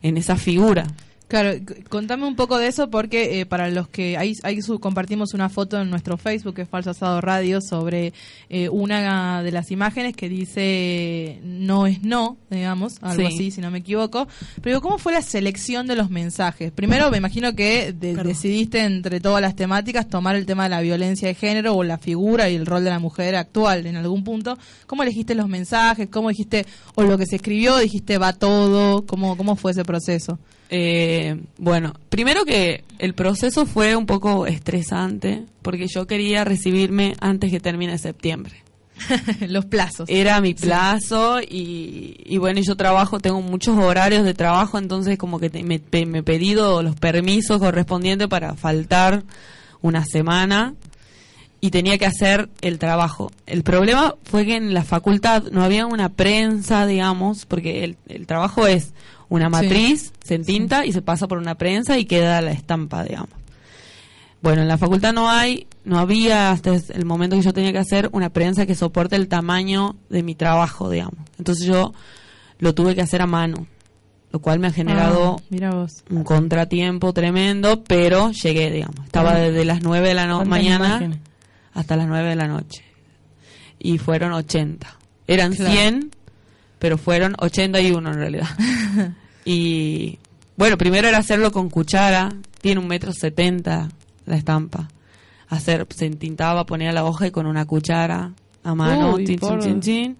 en 0.00 0.16
esa 0.16 0.36
figura. 0.36 0.86
Claro, 1.28 1.50
contame 1.90 2.26
un 2.26 2.36
poco 2.36 2.56
de 2.56 2.68
eso 2.68 2.88
porque 2.88 3.40
eh, 3.40 3.44
para 3.46 3.68
los 3.68 3.86
que 3.88 4.16
ahí, 4.16 4.32
ahí 4.44 4.62
su- 4.62 4.80
compartimos 4.80 5.34
una 5.34 5.50
foto 5.50 5.78
en 5.78 5.90
nuestro 5.90 6.16
Facebook 6.16 6.54
que 6.54 6.62
es 6.62 6.68
Falso 6.70 6.88
Asado 6.90 7.20
Radio 7.20 7.60
sobre 7.60 8.14
eh, 8.48 8.70
una 8.70 9.42
de 9.42 9.52
las 9.52 9.70
imágenes 9.70 10.16
que 10.16 10.30
dice 10.30 11.38
no 11.42 11.86
es 11.86 12.02
no, 12.02 12.38
digamos, 12.48 12.94
algo 13.02 13.28
Sí. 13.28 13.34
así 13.34 13.50
si 13.50 13.60
no 13.60 13.70
me 13.70 13.80
equivoco. 13.80 14.26
Pero 14.62 14.76
digo, 14.76 14.80
¿cómo 14.80 14.96
fue 14.96 15.12
la 15.12 15.20
selección 15.20 15.86
de 15.86 15.96
los 15.96 16.08
mensajes? 16.08 16.72
Primero 16.72 17.10
me 17.10 17.18
imagino 17.18 17.54
que 17.54 17.92
de- 17.92 18.14
decidiste 18.14 18.80
entre 18.80 19.20
todas 19.20 19.42
las 19.42 19.54
temáticas 19.54 20.08
tomar 20.08 20.34
el 20.34 20.46
tema 20.46 20.62
de 20.64 20.70
la 20.70 20.80
violencia 20.80 21.28
de 21.28 21.34
género 21.34 21.74
o 21.74 21.84
la 21.84 21.98
figura 21.98 22.48
y 22.48 22.54
el 22.54 22.64
rol 22.64 22.84
de 22.84 22.90
la 22.90 23.00
mujer 23.00 23.36
actual 23.36 23.86
en 23.86 23.96
algún 23.96 24.24
punto. 24.24 24.56
¿Cómo 24.86 25.02
elegiste 25.02 25.34
los 25.34 25.48
mensajes? 25.48 26.08
¿Cómo 26.10 26.30
dijiste, 26.30 26.64
o 26.94 27.02
lo 27.02 27.18
que 27.18 27.26
se 27.26 27.36
escribió, 27.36 27.76
dijiste 27.76 28.16
va 28.16 28.32
todo? 28.32 29.04
¿Cómo, 29.04 29.36
cómo 29.36 29.56
fue 29.56 29.72
ese 29.72 29.84
proceso? 29.84 30.38
Eh, 30.70 31.17
bueno, 31.58 31.94
primero 32.08 32.44
que 32.44 32.84
el 32.98 33.14
proceso 33.14 33.66
fue 33.66 33.96
un 33.96 34.06
poco 34.06 34.46
estresante 34.46 35.44
porque 35.62 35.86
yo 35.88 36.06
quería 36.06 36.44
recibirme 36.44 37.14
antes 37.20 37.50
que 37.50 37.60
termine 37.60 37.98
septiembre. 37.98 38.62
los 39.48 39.64
plazos. 39.64 40.08
Era 40.08 40.40
mi 40.40 40.54
plazo 40.54 41.40
y, 41.40 42.16
y 42.26 42.36
bueno, 42.38 42.60
yo 42.60 42.74
trabajo, 42.76 43.20
tengo 43.20 43.40
muchos 43.40 43.78
horarios 43.78 44.24
de 44.24 44.34
trabajo, 44.34 44.76
entonces 44.76 45.16
como 45.16 45.38
que 45.38 45.50
te- 45.50 45.62
me, 45.62 45.80
me 46.06 46.18
he 46.18 46.22
pedido 46.24 46.82
los 46.82 46.96
permisos 46.96 47.58
correspondientes 47.60 48.26
para 48.26 48.54
faltar 48.54 49.22
una 49.82 50.04
semana 50.04 50.74
y 51.60 51.70
tenía 51.70 51.98
que 51.98 52.06
hacer 52.06 52.48
el 52.60 52.78
trabajo. 52.78 53.30
El 53.46 53.62
problema 53.62 54.14
fue 54.24 54.46
que 54.46 54.56
en 54.56 54.74
la 54.74 54.84
facultad 54.84 55.44
no 55.50 55.62
había 55.64 55.86
una 55.86 56.08
prensa, 56.10 56.86
digamos, 56.86 57.46
porque 57.46 57.84
el, 57.84 57.96
el 58.08 58.26
trabajo 58.26 58.66
es 58.66 58.92
una 59.28 59.48
matriz, 59.48 60.12
se 60.24 60.36
entinta 60.36 60.86
y 60.86 60.92
se 60.92 61.02
pasa 61.02 61.26
por 61.28 61.38
una 61.38 61.56
prensa 61.56 61.98
y 61.98 62.04
queda 62.04 62.40
la 62.40 62.52
estampa, 62.52 63.02
digamos. 63.04 63.30
Bueno, 64.40 64.62
en 64.62 64.68
la 64.68 64.78
facultad 64.78 65.12
no 65.12 65.28
hay, 65.28 65.66
no 65.84 65.98
había 65.98 66.52
hasta 66.52 66.72
el 66.74 67.04
momento 67.04 67.34
que 67.36 67.42
yo 67.42 67.52
tenía 67.52 67.72
que 67.72 67.78
hacer 67.78 68.08
una 68.12 68.30
prensa 68.30 68.66
que 68.66 68.76
soporte 68.76 69.16
el 69.16 69.26
tamaño 69.26 69.96
de 70.10 70.22
mi 70.22 70.36
trabajo, 70.36 70.88
digamos. 70.90 71.18
Entonces 71.38 71.66
yo 71.66 71.92
lo 72.60 72.72
tuve 72.72 72.94
que 72.94 73.02
hacer 73.02 73.20
a 73.20 73.26
mano, 73.26 73.66
lo 74.30 74.38
cual 74.38 74.60
me 74.60 74.68
ha 74.68 74.72
generado 74.72 75.38
Ah, 75.40 75.42
mira 75.50 75.72
vos. 75.72 76.04
un 76.08 76.22
contratiempo 76.22 77.12
tremendo, 77.12 77.82
pero 77.82 78.30
llegué, 78.30 78.70
digamos. 78.70 79.04
Estaba 79.06 79.34
desde 79.34 79.64
las 79.64 79.82
9 79.82 80.06
de 80.06 80.14
la 80.14 80.26
no- 80.26 80.36
¿Cuántas 80.36 80.50
mañana 80.50 80.86
imágenes? 80.86 81.18
Hasta 81.78 81.96
las 81.96 82.06
9 82.08 82.28
de 82.30 82.36
la 82.36 82.48
noche. 82.48 82.84
Y 83.78 83.98
fueron 83.98 84.32
80. 84.32 84.96
Eran 85.26 85.52
Claro. 85.54 85.72
100, 85.72 86.10
pero 86.78 86.98
fueron 86.98 87.34
81 87.38 88.10
en 88.10 88.16
realidad. 88.16 88.48
y 89.44 90.18
bueno, 90.56 90.76
primero 90.76 91.08
era 91.08 91.18
hacerlo 91.18 91.52
con 91.52 91.70
cuchara. 91.70 92.30
Tiene 92.60 92.80
un 92.80 92.88
metro 92.88 93.12
setenta 93.12 93.88
la 94.26 94.36
estampa. 94.36 94.88
Hacer, 95.48 95.86
se 95.94 96.06
entintaba, 96.06 96.66
ponía 96.66 96.92
la 96.92 97.04
hoja 97.04 97.26
y 97.26 97.30
con 97.30 97.46
una 97.46 97.64
cuchara 97.64 98.32
a 98.64 98.74
mano, 98.74 99.14
Uy, 99.14 99.24
chin, 99.24 99.38
chin, 99.38 99.48
por- 99.48 99.62
chin, 99.62 99.80
chin. 99.80 100.16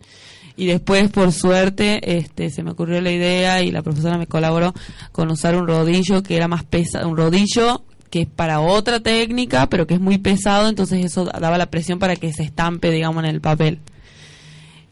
Y 0.57 0.67
después, 0.67 1.11
por 1.11 1.31
suerte, 1.33 2.17
este, 2.19 2.51
se 2.51 2.63
me 2.63 2.71
ocurrió 2.73 3.01
la 3.01 3.13
idea 3.13 3.63
y 3.63 3.71
la 3.71 3.83
profesora 3.83 4.17
me 4.19 4.27
colaboró 4.27 4.73
con 5.13 5.31
usar 5.31 5.55
un 5.57 5.67
rodillo 5.69 6.23
que 6.23 6.37
era 6.37 6.49
más 6.49 6.65
pesado, 6.65 7.09
un 7.09 7.17
rodillo 7.17 7.83
que 8.11 8.23
es 8.23 8.27
para 8.27 8.61
otra 8.61 9.01
técnica, 9.01 9.69
pero 9.69 9.87
que 9.87 9.95
es 9.95 10.01
muy 10.01 10.19
pesado, 10.19 10.69
entonces 10.69 11.05
eso 11.05 11.25
daba 11.27 11.59
la 11.59 11.67
presión 11.71 11.99
para 11.99 12.17
que 12.17 12.33
se 12.33 12.43
estampe, 12.43 12.91
digamos, 12.91 13.23
en 13.25 13.31
el 13.31 13.41
papel. 13.41 13.79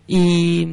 Y 0.06 0.68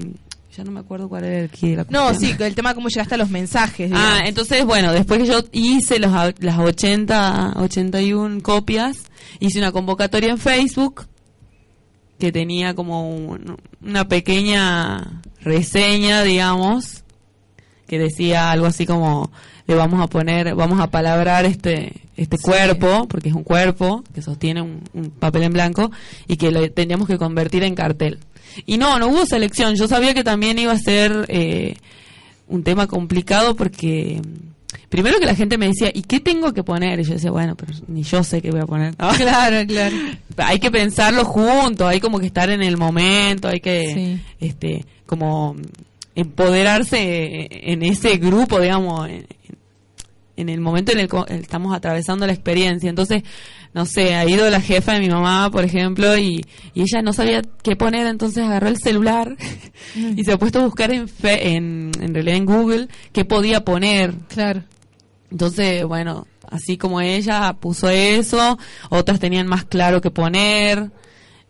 ya 0.55 0.63
no 0.63 0.71
me 0.71 0.79
acuerdo 0.81 1.09
cuál 1.09 1.23
era 1.23 1.39
el 1.39 1.49
key 1.49 1.71
de 1.71 1.77
la 1.77 1.85
No, 1.89 2.13
sí, 2.13 2.35
el 2.37 2.55
tema 2.55 2.75
cómo 2.75 2.87
llegaste 2.89 3.15
a 3.15 3.17
los 3.17 3.29
mensajes. 3.29 3.91
Ah, 3.93 4.19
entonces, 4.25 4.65
bueno, 4.65 4.91
después 4.93 5.21
que 5.21 5.27
yo 5.27 5.41
hice 5.51 5.99
los, 5.99 6.11
las 6.39 6.59
80, 6.59 7.53
81 7.57 8.41
copias, 8.43 8.97
hice 9.39 9.57
una 9.59 9.71
convocatoria 9.71 10.29
en 10.29 10.37
Facebook 10.37 11.05
que 12.19 12.31
tenía 12.31 12.75
como 12.75 13.09
un- 13.09 13.57
una 13.81 14.07
pequeña 14.07 15.21
reseña, 15.41 16.21
digamos, 16.23 17.02
que 17.93 17.99
decía 17.99 18.51
algo 18.51 18.65
así 18.65 18.85
como 18.85 19.31
le 19.67 19.75
vamos 19.75 20.01
a 20.01 20.07
poner, 20.07 20.55
vamos 20.55 20.79
a 20.79 20.87
palabrar 20.89 21.45
este 21.45 21.93
este 22.17 22.37
Sí. 22.37 22.43
cuerpo, 22.43 23.07
porque 23.07 23.29
es 23.29 23.35
un 23.35 23.43
cuerpo 23.43 24.03
que 24.13 24.21
sostiene 24.21 24.61
un, 24.61 24.81
un 24.93 25.09
papel 25.11 25.43
en 25.43 25.53
blanco 25.53 25.91
y 26.27 26.37
que 26.37 26.51
lo 26.51 26.69
tendríamos 26.71 27.07
que 27.07 27.17
convertir 27.17 27.63
en 27.63 27.73
cartel. 27.75 28.19
Y 28.65 28.77
no, 28.77 28.99
no 28.99 29.07
hubo 29.07 29.25
selección. 29.25 29.75
Yo 29.75 29.87
sabía 29.87 30.13
que 30.13 30.23
también 30.23 30.59
iba 30.59 30.71
a 30.73 30.77
ser 30.77 31.25
eh, 31.29 31.75
un 32.47 32.63
tema 32.63 32.85
complicado 32.87 33.55
porque 33.55 34.21
primero 34.89 35.19
que 35.19 35.25
la 35.25 35.33
gente 35.35 35.57
me 35.57 35.67
decía, 35.67 35.89
¿y 35.93 36.03
qué 36.03 36.19
tengo 36.19 36.53
que 36.53 36.63
poner? 36.63 36.99
Y 36.99 37.03
yo 37.03 37.13
decía, 37.13 37.31
bueno, 37.31 37.55
pero 37.55 37.73
ni 37.87 38.03
yo 38.03 38.23
sé 38.23 38.41
qué 38.43 38.51
voy 38.51 38.61
a 38.61 38.65
poner. 38.67 38.93
Claro, 39.17 39.65
claro. 39.67 39.95
hay 40.37 40.59
que 40.59 40.69
pensarlo 40.71 41.25
juntos, 41.25 41.87
hay 41.87 41.99
como 41.99 42.19
que 42.19 42.27
estar 42.27 42.49
en 42.51 42.61
el 42.61 42.77
momento, 42.77 43.47
hay 43.47 43.59
que 43.59 43.91
Sí. 43.93 44.21
este 44.45 44.85
como 45.07 45.55
empoderarse 46.15 47.47
en 47.71 47.83
ese 47.83 48.17
grupo, 48.17 48.59
digamos, 48.59 49.09
en, 49.09 49.25
en 50.35 50.49
el 50.49 50.61
momento 50.61 50.91
en 50.91 50.99
el 50.99 51.07
que 51.07 51.17
estamos 51.29 51.75
atravesando 51.75 52.25
la 52.27 52.33
experiencia. 52.33 52.89
Entonces, 52.89 53.23
no 53.73 53.85
sé, 53.85 54.15
ha 54.15 54.27
ido 54.27 54.49
la 54.49 54.61
jefa 54.61 54.93
de 54.93 54.99
mi 54.99 55.09
mamá, 55.09 55.49
por 55.51 55.63
ejemplo, 55.63 56.17
y, 56.17 56.45
y 56.73 56.81
ella 56.81 57.01
no 57.01 57.13
sabía 57.13 57.41
qué 57.63 57.75
poner, 57.75 58.05
entonces 58.07 58.43
agarró 58.43 58.67
el 58.67 58.77
celular 58.77 59.35
y 59.95 60.23
se 60.23 60.31
ha 60.33 60.37
puesto 60.37 60.59
a 60.59 60.65
buscar 60.65 60.91
en, 60.91 61.07
fe- 61.07 61.55
en, 61.55 61.91
en 61.99 62.13
realidad 62.13 62.37
en 62.37 62.45
Google 62.45 62.87
qué 63.11 63.25
podía 63.25 63.63
poner. 63.63 64.13
Claro. 64.27 64.63
Entonces, 65.31 65.83
bueno, 65.85 66.27
así 66.51 66.77
como 66.77 67.01
ella 67.01 67.53
puso 67.59 67.89
eso, 67.89 68.59
otras 68.89 69.19
tenían 69.19 69.47
más 69.47 69.65
claro 69.65 70.01
que 70.01 70.11
poner. 70.11 70.91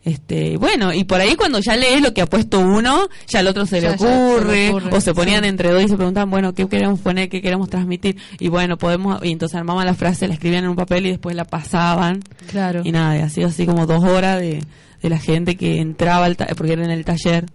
Este, 0.06 0.58
bueno, 0.58 0.94
y 0.94 1.06
por 1.06 1.22
ahí 1.22 1.36
cuando 1.36 1.60
ya 1.60 1.78
lees 1.78 2.02
lo 2.02 2.14
que 2.14 2.22
ha 2.22 2.26
puesto 2.26 2.60
uno, 2.60 3.08
ya 3.28 3.40
al 3.40 3.48
otro 3.48 3.66
se, 3.66 3.80
Ya- 3.80 3.92
le, 3.92 3.98
ya 3.98 3.98
se 3.98 4.06
le 4.06 4.70
ocurre, 4.70 4.90
o 4.92 5.00
se 5.00 5.14
ponían 5.14 5.44
sí. 5.44 5.50
entre 5.50 5.72
dos 5.72 5.82
y 5.84 5.88
se 5.88 5.96
preguntaban, 5.96 6.30
bueno, 6.30 6.54
¿qué 6.54 6.68
queremos 6.68 7.00
poner? 7.00 7.30
¿Qué 7.30 7.42
queremos 7.42 7.70
transmitir? 7.70 8.18
Y 8.40 8.50
bueno, 8.50 8.78
podemos, 8.78 9.24
y 9.24 9.32
entonces 9.32 9.56
armaban 9.56 9.86
la 9.86 9.94
frase, 9.94 10.28
la 10.28 10.34
escribían 10.34 10.66
en 10.66 10.72
un 10.72 10.76
papel 10.76 11.06
y 11.06 11.10
después 11.12 11.36
la 11.38 11.46
pasaban. 11.46 12.20
Claro. 12.50 12.82
Y 12.84 12.92
nada, 12.92 13.18
y 13.18 13.22
ha 13.22 13.30
sido 13.30 13.48
así 13.48 13.66
como 13.66 13.86
dos 13.86 14.04
horas 14.04 14.40
de, 14.42 14.62
de 15.02 15.10
la 15.10 15.20
gente 15.20 15.56
que 15.56 15.80
entraba 15.80 16.26
al 16.26 16.36
porque 16.58 16.74
era 16.74 16.84
en 16.84 16.92
el 16.92 17.06
taller, 17.06 17.46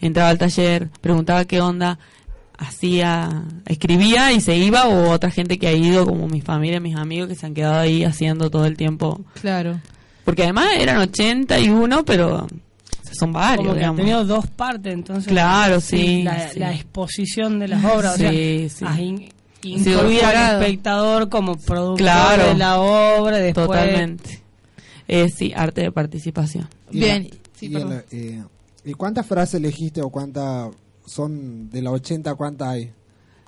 entraba 0.00 0.28
al 0.28 0.38
taller, 0.38 0.90
preguntaba 1.00 1.44
qué 1.44 1.60
onda, 1.60 1.98
hacía, 2.56 3.42
escribía 3.66 4.32
y 4.32 4.40
se 4.40 4.56
iba, 4.56 4.86
o 4.86 5.10
otra 5.10 5.30
gente 5.30 5.58
que 5.58 5.68
ha 5.68 5.72
ido, 5.72 6.06
como 6.06 6.28
mi 6.28 6.40
familia, 6.40 6.80
mis 6.80 6.96
amigos, 6.96 7.28
que 7.28 7.34
se 7.34 7.46
han 7.46 7.54
quedado 7.54 7.80
ahí 7.80 8.04
haciendo 8.04 8.50
todo 8.50 8.66
el 8.66 8.76
tiempo. 8.76 9.24
Claro. 9.40 9.80
Porque 10.26 10.42
además 10.42 10.66
eran 10.78 10.98
81, 10.98 12.04
pero 12.04 12.46
son 13.18 13.32
varios, 13.32 13.58
Como 13.58 13.70
que 13.72 13.78
ha 13.78 13.80
digamos. 13.80 13.96
tenido 14.00 14.24
dos 14.26 14.46
partes, 14.48 14.92
entonces. 14.92 15.28
Claro, 15.28 15.80
sí, 15.80 16.22
La, 16.24 16.50
sí. 16.50 16.58
la 16.58 16.74
exposición 16.74 17.58
de 17.58 17.68
las 17.68 17.82
obras, 17.84 18.16
o 18.16 18.18
sea, 18.18 18.30
Sí, 18.30 18.68
sí. 18.68 18.84
incluir 19.62 20.22
al 20.24 20.60
espectador 20.62 21.28
como 21.30 21.56
productor 21.56 21.96
Claro. 21.96 22.48
de 22.48 22.54
la 22.56 22.78
obra, 22.80 23.38
después 23.38 23.66
Totalmente. 23.68 24.42
Eh, 25.08 25.28
sí, 25.30 25.52
arte 25.56 25.82
de 25.82 25.92
participación. 25.92 26.68
Y 26.90 26.98
Bien. 26.98 27.28
la- 27.30 27.36
Sí, 27.58 27.68
y, 27.70 27.74
el, 27.76 28.04
eh, 28.10 28.42
¿y 28.84 28.92
cuántas 28.92 29.24
frases 29.26 29.54
elegiste 29.54 30.02
o 30.02 30.10
cuántas 30.10 30.68
son 31.06 31.70
de 31.70 31.80
las 31.80 31.92
80? 31.94 32.34
¿Cuántas 32.34 32.68
hay? 32.68 32.90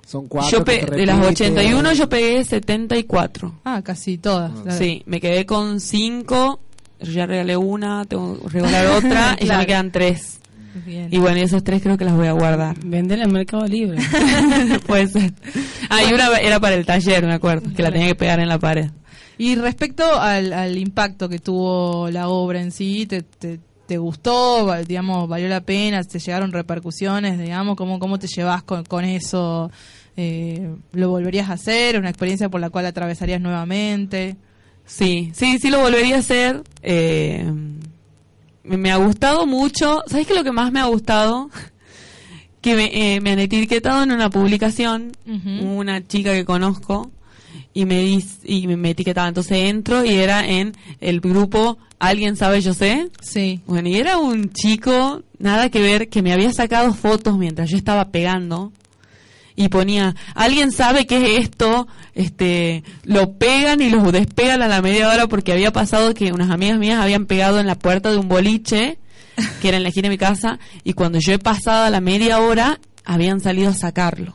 Son 0.07 0.27
cuatro. 0.27 0.49
Yo 0.49 0.63
que 0.65 0.79
pe- 0.79 0.85
te 0.87 0.95
de 0.95 1.05
las 1.05 1.19
repite, 1.19 1.43
81 1.43 1.93
yo 1.93 2.09
pegué 2.09 2.43
74. 2.43 3.59
Ah, 3.65 3.81
casi 3.83 4.17
todas. 4.17 4.51
Ah. 4.65 4.71
Sí, 4.71 5.03
me 5.05 5.19
quedé 5.21 5.45
con 5.45 5.79
cinco, 5.79 6.61
yo 7.01 7.11
ya 7.11 7.25
regalé 7.25 7.57
una, 7.57 8.05
tengo 8.05 8.39
que 8.39 8.49
regalar 8.49 8.87
otra 8.97 9.35
y 9.39 9.41
ya 9.41 9.45
Claro. 9.45 9.59
me 9.59 9.65
quedan 9.67 9.91
tres. 9.91 10.39
Bien. 10.85 11.07
Y 11.11 11.17
bueno, 11.17 11.37
y 11.37 11.41
esas 11.41 11.63
tres 11.63 11.81
creo 11.81 11.97
que 11.97 12.05
las 12.05 12.15
voy 12.15 12.27
a 12.27 12.31
guardar. 12.33 12.77
vender 12.85 13.19
en 13.19 13.31
Mercado 13.31 13.65
Libre. 13.65 13.99
Puede 14.87 15.07
ser. 15.07 15.33
Ah, 15.89 16.01
y 16.03 16.13
una 16.13 16.37
era 16.37 16.59
para 16.59 16.75
el 16.75 16.85
taller, 16.85 17.25
me 17.25 17.33
acuerdo, 17.33 17.73
que 17.75 17.81
la 17.83 17.91
tenía 17.91 18.07
que 18.07 18.15
pegar 18.15 18.39
en 18.39 18.47
la 18.49 18.59
pared. 18.59 18.89
Y 19.37 19.55
respecto 19.55 20.03
al, 20.19 20.53
al 20.53 20.77
impacto 20.77 21.27
que 21.29 21.39
tuvo 21.39 22.09
la 22.11 22.27
obra 22.29 22.61
en 22.61 22.71
sí, 22.71 23.05
¿te, 23.07 23.23
te, 23.23 23.59
te 23.87 23.97
gustó? 23.97 24.71
Digamos, 24.87 25.27
¿valió 25.27 25.47
la 25.47 25.61
pena? 25.61 26.03
¿Te 26.03 26.19
llegaron 26.19 26.51
repercusiones? 26.51 27.39
Digamos, 27.39 27.75
¿cómo, 27.75 27.99
cómo 27.99 28.19
te 28.19 28.27
llevas 28.27 28.63
con, 28.63 28.83
con 28.85 29.05
eso? 29.05 29.71
Eh, 30.17 30.69
¿Lo 30.91 31.09
volverías 31.09 31.49
a 31.49 31.53
hacer? 31.53 31.97
¿Una 31.97 32.09
experiencia 32.09 32.49
por 32.49 32.59
la 32.61 32.69
cual 32.69 32.85
atravesarías 32.85 33.39
nuevamente? 33.41 34.35
Sí, 34.89 35.31
sí, 35.33 35.59
sí 35.59 35.69
lo 35.69 35.79
volvería 35.81 36.15
a 36.15 36.19
hacer. 36.19 36.63
Eh, 36.81 37.45
me, 38.63 38.91
ha 38.91 38.97
gustado 38.97 39.45
mucho. 39.45 40.03
¿Sabes 40.07 40.25
qué 40.25 40.33
es 40.33 40.39
lo 40.39 40.43
que 40.43 40.51
más 40.51 40.71
me 40.71 40.79
ha 40.79 40.85
gustado? 40.85 41.49
que 42.61 42.75
me, 42.75 43.15
eh, 43.15 43.21
me 43.21 43.31
han 43.31 43.39
etiquetado 43.39 44.03
en 44.03 44.11
una 44.11 44.29
publicación 44.29 45.11
una 45.61 46.05
chica 46.05 46.33
que 46.33 46.43
conozco 46.43 47.11
y 47.73 47.85
me 47.85 48.03
dis- 48.03 48.39
y 48.43 48.67
me, 48.67 48.75
me 48.75 48.89
etiquetaba. 48.89 49.27
Entonces 49.27 49.69
entro 49.69 50.03
y 50.03 50.09
era 50.15 50.45
en 50.47 50.75
el 50.99 51.21
grupo 51.21 51.77
¿Alguien 51.99 52.37
sabe 52.37 52.61
yo 52.61 52.73
sé? 52.73 53.09
Sí. 53.21 53.59
Bueno, 53.67 53.89
y 53.89 53.97
era 53.97 54.17
un 54.17 54.51
chico, 54.53 55.21
nada 55.37 55.69
que 55.69 55.81
ver, 55.81 56.07
que 56.07 56.21
me 56.21 56.31
había 56.31 56.51
sacado 56.53 56.93
fotos 56.93 57.37
mientras 57.37 57.69
yo 57.69 57.75
estaba 57.75 58.09
pegando 58.09 58.71
y 59.59 59.67
ponía, 59.67 60.15
¿alguien 60.35 60.71
sabe 60.71 61.05
qué 61.05 61.17
es 61.17 61.43
esto? 61.43 61.85
Este, 62.15 62.85
lo 63.03 63.33
pegan 63.33 63.81
y 63.81 63.89
lo 63.89 64.09
despegan 64.09 64.61
a 64.61 64.69
la 64.69 64.81
media 64.81 65.09
hora 65.09 65.27
porque 65.27 65.51
había 65.51 65.73
pasado 65.73 66.13
que 66.13 66.31
unas 66.31 66.49
amigas 66.49 66.79
mías 66.79 67.01
habían 67.01 67.25
pegado 67.25 67.59
en 67.59 67.67
la 67.67 67.75
puerta 67.75 68.09
de 68.09 68.15
un 68.15 68.29
boliche, 68.29 68.99
que 69.61 69.67
era 69.67 69.75
en 69.75 69.83
la 69.83 69.89
esquina 69.89 70.05
de 70.05 70.11
mi 70.11 70.17
casa, 70.17 70.59
y 70.85 70.93
cuando 70.93 71.19
yo 71.19 71.33
he 71.33 71.39
pasado 71.39 71.83
a 71.83 71.89
la 71.89 71.99
media 71.99 72.39
hora, 72.39 72.79
habían 73.03 73.41
salido 73.41 73.71
a 73.71 73.73
sacarlo. 73.73 74.33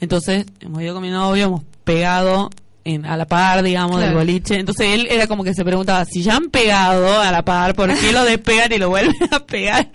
Entonces, 0.00 0.44
hemos 0.58 0.82
ido 0.82 0.94
con 0.94 1.04
mi 1.04 1.10
novio, 1.10 1.44
hemos 1.44 1.62
pegado 1.84 2.50
en, 2.84 3.06
a 3.06 3.16
la 3.16 3.26
par, 3.26 3.62
digamos, 3.62 4.00
del 4.00 4.14
boliche. 4.14 4.58
Entonces 4.58 4.88
él 4.92 5.08
era 5.10 5.26
como 5.26 5.42
que 5.44 5.54
se 5.54 5.64
preguntaba, 5.64 6.04
si 6.04 6.22
ya 6.22 6.36
han 6.36 6.50
pegado 6.50 7.20
a 7.20 7.30
la 7.32 7.44
par, 7.44 7.74
¿por 7.74 7.92
qué 7.98 8.12
lo 8.12 8.24
despegan 8.24 8.72
y 8.72 8.78
lo 8.78 8.90
vuelven 8.90 9.14
a 9.30 9.40
pegar? 9.40 9.88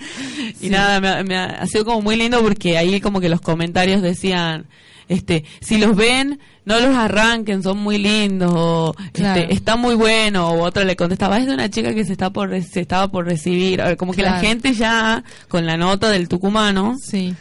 Y 0.61 0.69
nada, 0.69 0.99
me, 0.99 1.07
ha- 1.09 1.23
me 1.23 1.37
ha, 1.37 1.45
ha 1.61 1.67
sido 1.67 1.85
como 1.85 2.01
muy 2.01 2.15
lindo 2.15 2.41
porque 2.41 2.77
ahí 2.77 2.99
como 3.01 3.19
que 3.21 3.29
los 3.29 3.41
comentarios 3.41 4.01
decían, 4.01 4.65
este, 5.07 5.43
si 5.61 5.77
los 5.77 5.95
ven, 5.95 6.39
no 6.65 6.79
los 6.79 6.95
arranquen, 6.95 7.63
son 7.63 7.77
muy 7.79 7.97
lindos, 7.97 8.51
o 8.55 8.95
Claro. 9.13 9.39
este, 9.41 9.53
está 9.53 9.75
muy 9.75 9.95
bueno, 9.95 10.49
o 10.49 10.61
otra 10.63 10.83
le 10.83 10.95
contestaba, 10.95 11.39
es 11.39 11.47
de 11.47 11.53
una 11.53 11.69
chica 11.69 11.93
que 11.95 12.05
se 12.05 12.11
está 12.11 12.29
por 12.31 12.59
se 12.61 12.79
estaba 12.81 13.07
por 13.11 13.25
recibir, 13.25 13.81
como 13.97 14.13
que 14.13 14.21
la 14.21 14.39
gente 14.39 14.73
ya 14.73 15.23
con 15.47 15.65
la 15.65 15.77
nota 15.77 16.09
del 16.09 16.27
tucumano 16.27 16.95
Sí. 17.01 17.33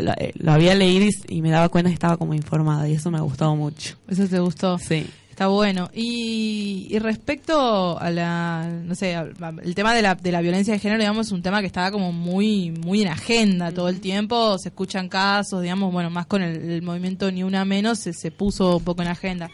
La- 0.00 0.14
eh, 0.18 0.32
lo 0.38 0.52
había 0.52 0.74
leído 0.74 1.06
y, 1.28 1.42
me 1.42 1.50
daba 1.50 1.68
cuenta 1.68 1.90
que 1.90 1.94
estaba 1.94 2.16
como 2.16 2.34
informada 2.34 2.88
y 2.88 2.94
eso 2.94 3.10
me 3.10 3.18
ha 3.18 3.22
gustado 3.22 3.54
mucho. 3.56 3.96
Eso 4.08 4.26
te 4.26 4.38
gustó. 4.38 4.78
Sí. 4.78 5.06
Está 5.30 5.46
bueno. 5.46 5.88
Y, 5.94 6.88
y 6.90 6.98
respecto 6.98 7.96
a 7.96 8.10
la, 8.10 8.68
no 8.84 8.96
sé, 8.96 9.12
el 9.12 9.74
tema 9.76 9.94
de 9.94 10.02
la, 10.02 10.16
de 10.16 10.32
la 10.32 10.40
violencia 10.40 10.74
de 10.74 10.80
género, 10.80 10.98
digamos, 10.98 11.28
es 11.28 11.32
un 11.32 11.42
tema 11.42 11.60
que 11.60 11.68
está 11.68 11.92
como 11.92 12.10
muy, 12.10 12.72
muy 12.72 13.02
en 13.02 13.08
agenda 13.08 13.70
todo 13.70 13.88
el 13.88 14.00
tiempo. 14.00 14.58
Se 14.58 14.70
escuchan 14.70 15.08
casos, 15.08 15.62
digamos, 15.62 15.92
bueno, 15.92 16.10
más 16.10 16.26
con 16.26 16.42
el, 16.42 16.70
el 16.72 16.82
movimiento 16.82 17.30
Ni 17.30 17.44
Una 17.44 17.64
Menos 17.64 18.00
se, 18.00 18.14
se 18.14 18.32
puso 18.32 18.78
un 18.78 18.82
poco 18.84 19.02
en 19.02 19.08
agenda. 19.08 19.48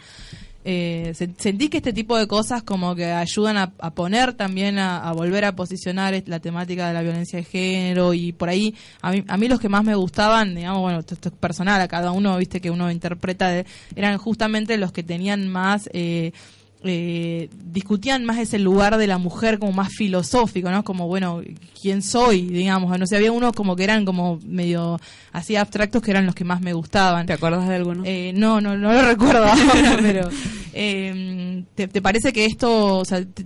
Eh, 0.67 1.11
se- 1.13 1.29
¿Sentís 1.37 1.69
que 1.69 1.77
este 1.77 1.93
tipo 1.93 2.17
de 2.17 2.27
cosas 2.27 2.63
como 2.63 2.95
que 2.95 3.05
ayudan 3.05 3.55
a, 3.57 3.71
poner 3.91 4.33
también, 4.33 4.79
a, 4.79 5.11
volver 5.13 5.45
a 5.45 5.55
posicionar 5.55 6.21
la 6.25 6.39
temática 6.39 6.87
de 6.87 6.93
la 6.95 7.03
violencia 7.03 7.37
de 7.37 7.45
género? 7.45 8.13
Y 8.15 8.31
por 8.33 8.49
ahí, 8.49 8.73
a 9.01 9.11
mí, 9.11 9.23
a 9.27 9.37
mí 9.37 9.47
los 9.47 9.59
que 9.59 9.69
más 9.69 9.83
me 9.83 9.93
gustaban, 9.93 10.55
digamos, 10.55 10.81
bueno, 10.81 10.99
esto, 10.99 11.13
esto 11.13 11.29
es 11.29 11.35
personal, 11.35 11.79
a 11.79 11.87
cada 11.87 12.11
uno, 12.11 12.35
viste, 12.37 12.59
que 12.61 12.71
uno 12.71 12.89
interpreta, 12.91 13.49
de- 13.49 13.65
eran 13.95 14.17
justamente 14.17 14.77
los 14.77 14.91
que 14.91 15.03
tenían 15.03 15.47
más... 15.47 15.87
Eh, 15.93 16.31
eh, 16.85 17.49
discutían 17.71 18.23
más 18.25 18.37
ese 18.37 18.59
lugar 18.59 18.97
de 18.97 19.07
la 19.07 19.17
mujer 19.17 19.59
como 19.59 19.71
más 19.73 19.91
filosófico, 19.93 20.69
¿no? 20.71 20.83
Como, 20.83 21.07
bueno, 21.07 21.41
¿quién 21.81 22.01
soy? 22.01 22.41
Digamos, 22.43 22.97
no 22.97 23.07
sé, 23.07 23.15
había 23.17 23.31
unos 23.31 23.53
como 23.53 23.75
que 23.75 23.83
eran 23.83 24.05
como 24.05 24.39
medio 24.45 24.99
así 25.31 25.55
abstractos 25.55 26.01
que 26.01 26.11
eran 26.11 26.25
los 26.25 26.35
que 26.35 26.43
más 26.45 26.61
me 26.61 26.73
gustaban. 26.73 27.25
¿Te 27.25 27.33
acuerdas 27.33 27.67
de 27.67 27.75
alguno? 27.75 28.03
Eh, 28.05 28.31
no, 28.35 28.61
no, 28.61 28.77
no 28.77 28.93
lo 28.93 29.01
recuerdo 29.07 29.45
ahora, 29.45 29.97
pero 30.01 30.29
eh, 30.73 31.63
¿te, 31.75 31.87
te 31.87 32.01
parece 32.01 32.31
que 32.33 32.45
esto, 32.45 32.97
o 32.97 33.05
sea, 33.05 33.23
te, 33.25 33.45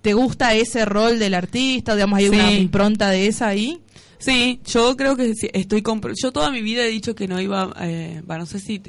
te 0.00 0.14
gusta 0.14 0.54
ese 0.54 0.84
rol 0.84 1.18
del 1.18 1.34
artista? 1.34 1.94
Digamos, 1.94 2.18
hay 2.18 2.28
una 2.28 2.48
Sí. 2.50 2.56
impronta 2.56 3.10
de 3.10 3.26
esa 3.26 3.48
ahí. 3.48 3.80
Sí, 4.18 4.60
yo 4.66 4.96
creo 4.96 5.14
que 5.16 5.32
estoy 5.52 5.82
yo 6.20 6.32
toda 6.32 6.50
mi 6.50 6.60
vida 6.62 6.82
he 6.84 6.88
dicho 6.88 7.14
que 7.14 7.28
no 7.28 7.40
iba, 7.40 7.72
eh, 7.80 8.22
va, 8.28 8.36
no 8.38 8.46
sé 8.46 8.58
si 8.58 8.82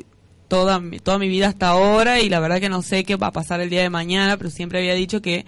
toda 0.50 0.82
mi- 0.82 1.00
toda 1.00 1.18
mi 1.18 1.30
vida 1.30 1.48
hasta 1.48 1.70
ahora 1.70 2.20
y 2.20 2.28
la 2.28 2.42
verdad 2.42 2.60
que 2.60 2.68
no 2.68 2.82
sé 2.82 3.06
qué 3.06 3.16
va 3.16 3.28
a 3.28 3.32
pasar 3.32 3.62
el 3.62 3.70
día 3.70 3.82
de 3.84 3.90
mañana, 3.90 4.36
pero 4.36 4.50
siempre 4.50 4.80
había 4.80 4.96
dicho 4.96 5.22
que 5.22 5.46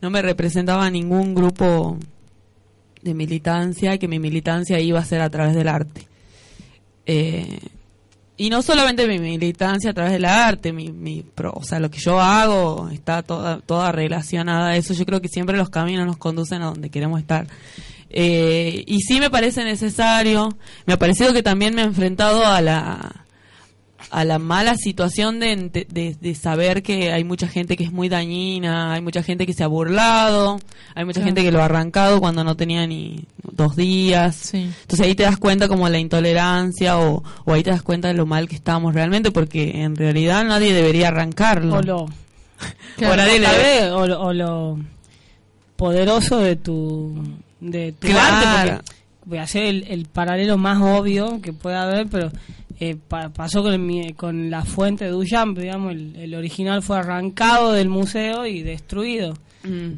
no 0.00 0.10
me 0.10 0.22
representaba 0.22 0.88
ningún 0.90 1.34
grupo 1.34 1.98
de 3.02 3.14
militancia, 3.14 3.98
que 3.98 4.06
mi 4.06 4.18
militancia 4.20 4.78
iba 4.78 5.00
a 5.00 5.04
ser 5.04 5.20
a 5.20 5.30
través 5.30 5.54
del 5.56 5.66
arte. 5.68 6.06
Eh, 7.06 7.58
y 8.36 8.50
no 8.50 8.62
solamente 8.62 9.06
mi 9.06 9.18
militancia 9.18 9.90
a 9.90 9.94
través 9.94 10.12
del 10.12 10.24
arte, 10.24 10.72
mi, 10.72 10.90
mi 10.90 11.24
o 11.52 11.62
sea, 11.62 11.78
lo 11.78 11.90
que 11.90 11.98
yo 12.00 12.20
hago 12.20 12.88
está 12.90 13.22
toda, 13.22 13.60
toda 13.60 13.92
relacionada 13.92 14.70
a 14.70 14.76
eso. 14.76 14.92
Yo 14.94 15.04
creo 15.06 15.20
que 15.20 15.28
siempre 15.28 15.56
los 15.56 15.70
caminos 15.70 16.06
nos 16.06 16.16
conducen 16.16 16.62
a 16.62 16.66
donde 16.66 16.90
queremos 16.90 17.20
estar. 17.20 17.46
Eh, 18.10 18.84
y 18.86 19.00
sí 19.00 19.20
me 19.20 19.30
parece 19.30 19.64
necesario, 19.64 20.56
me 20.86 20.94
ha 20.94 20.98
parecido 20.98 21.32
que 21.32 21.42
también 21.42 21.74
me 21.74 21.82
he 21.82 21.84
enfrentado 21.84 22.44
a 22.44 22.60
la 22.60 23.23
a 24.10 24.24
la 24.24 24.38
mala 24.38 24.76
situación 24.76 25.40
de, 25.40 25.56
de, 25.88 26.16
de 26.20 26.34
saber 26.34 26.82
que 26.82 27.12
hay 27.12 27.24
mucha 27.24 27.48
gente 27.48 27.76
que 27.76 27.84
es 27.84 27.92
muy 27.92 28.08
dañina, 28.08 28.92
hay 28.92 29.00
mucha 29.00 29.22
gente 29.22 29.46
que 29.46 29.52
se 29.52 29.64
ha 29.64 29.66
burlado, 29.66 30.60
hay 30.94 31.04
mucha 31.04 31.20
Claro. 31.20 31.26
gente 31.26 31.42
que 31.42 31.50
lo 31.52 31.60
ha 31.60 31.64
arrancado 31.66 32.20
cuando 32.20 32.44
no 32.44 32.56
tenía 32.56 32.86
ni 32.86 33.24
dos 33.52 33.76
días. 33.76 34.36
Sí. 34.36 34.58
Entonces 34.82 35.00
ahí 35.06 35.14
te 35.14 35.22
das 35.24 35.36
cuenta 35.38 35.68
como 35.68 35.88
la 35.88 35.98
intolerancia 35.98 36.98
o, 36.98 37.22
o 37.44 37.52
ahí 37.52 37.62
te 37.62 37.70
das 37.70 37.82
cuenta 37.82 38.08
de 38.08 38.14
lo 38.14 38.26
mal 38.26 38.48
que 38.48 38.54
estamos 38.54 38.94
realmente 38.94 39.30
porque 39.30 39.82
en 39.82 39.96
realidad 39.96 40.44
nadie 40.44 40.72
debería 40.72 41.08
arrancarlo. 41.08 41.76
O 41.76 41.82
lo, 41.82 41.96
O 42.98 43.16
nadie 43.16 43.40
lo, 43.88 44.20
o 44.20 44.32
lo 44.32 44.78
poderoso 45.76 46.38
de 46.38 46.56
tu, 46.56 47.14
de 47.60 47.92
tu 47.92 48.06
Claro. 48.06 48.36
arte, 48.36 48.72
porque 48.80 48.94
voy 49.26 49.38
a 49.38 49.42
hacer 49.42 49.64
el, 49.64 49.84
el 49.88 50.06
paralelo 50.06 50.56
más 50.58 50.80
obvio 50.82 51.40
que 51.42 51.52
pueda 51.52 51.82
haber, 51.82 52.06
pero 52.06 52.30
eh, 52.80 52.96
pa- 53.08 53.28
pasó 53.30 53.62
con, 53.62 53.84
mi- 53.86 54.12
con 54.14 54.50
la 54.50 54.64
fuente 54.64 55.04
de 55.04 55.10
Duchamp, 55.10 55.58
digamos, 55.58 55.92
el, 55.92 56.16
el 56.16 56.34
original 56.34 56.82
fue 56.82 56.98
arrancado 56.98 57.72
del 57.72 57.88
museo 57.88 58.46
y 58.46 58.62
destruido. 58.62 59.34
Mm, 59.64 59.92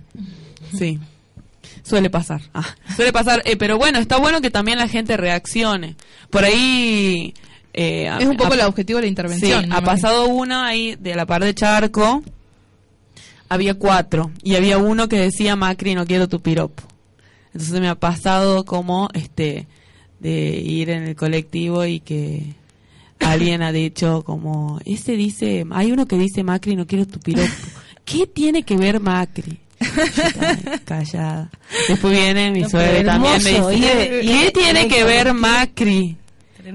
Sí. 0.76 0.98
Suele 1.82 2.10
pasar. 2.10 2.40
Ah, 2.52 2.64
suele 2.96 3.12
pasar. 3.12 3.42
Eh, 3.44 3.56
pero 3.56 3.78
bueno, 3.78 3.98
está 3.98 4.16
bueno 4.18 4.40
que 4.40 4.50
también 4.50 4.78
la 4.78 4.88
gente 4.88 5.16
reaccione. 5.16 5.94
Por 6.30 6.42
ahí... 6.44 7.32
eh, 7.72 8.10
Es 8.18 8.26
un 8.26 8.36
poco 8.36 8.54
el 8.54 8.60
objetivo 8.62 8.96
de 8.98 9.02
la 9.04 9.08
intervención. 9.08 9.62
Sí, 9.62 9.68
¿no? 9.68 9.76
ha 9.76 9.80
pasado 9.82 10.26
uno 10.28 10.60
ahí 10.62 10.96
de 10.96 11.14
la 11.14 11.26
par 11.26 11.44
de 11.44 11.54
Charco. 11.54 12.22
Había 13.48 13.74
cuatro. 13.74 14.32
Y 14.42 14.56
había 14.56 14.78
uno 14.78 15.08
que 15.08 15.18
decía, 15.20 15.54
Macri, 15.54 15.94
no 15.94 16.06
quiero 16.06 16.28
tu 16.28 16.40
piropo. 16.40 16.82
Entonces 17.52 17.80
me 17.80 17.88
ha 17.88 17.94
pasado 17.94 18.64
como 18.64 19.08
este 19.14 19.66
de 20.18 20.56
ir 20.60 20.90
en 20.90 21.04
el 21.04 21.14
colectivo 21.14 21.84
y 21.84 22.00
que 22.00 22.54
alguien 23.32 23.62
ha 23.62 23.72
dicho 23.72 24.22
como, 24.24 24.80
ese 24.84 25.12
dice, 25.12 25.64
hay 25.70 25.92
uno 25.92 26.06
que 26.06 26.16
dice, 26.18 26.42
Macri, 26.42 26.76
no 26.76 26.86
quiero 26.86 27.06
tu 27.06 27.18
piropo. 27.20 27.48
¿Qué 28.04 28.26
tiene 28.26 28.62
que 28.62 28.76
ver 28.76 29.00
Macri? 29.00 29.58
Callada. 30.84 31.50
Después 31.88 32.12
viene 32.18 32.50
mi 32.50 32.62
No, 32.62 32.68
suegra 32.68 33.12
también 33.12 33.42
me 33.42 33.50
dice, 33.76 34.20
y- 34.22 34.26
¿qué 34.28 34.50
tiene 34.52 34.88
que 34.88 35.04
ver 35.04 35.34
Macri? 35.34 36.16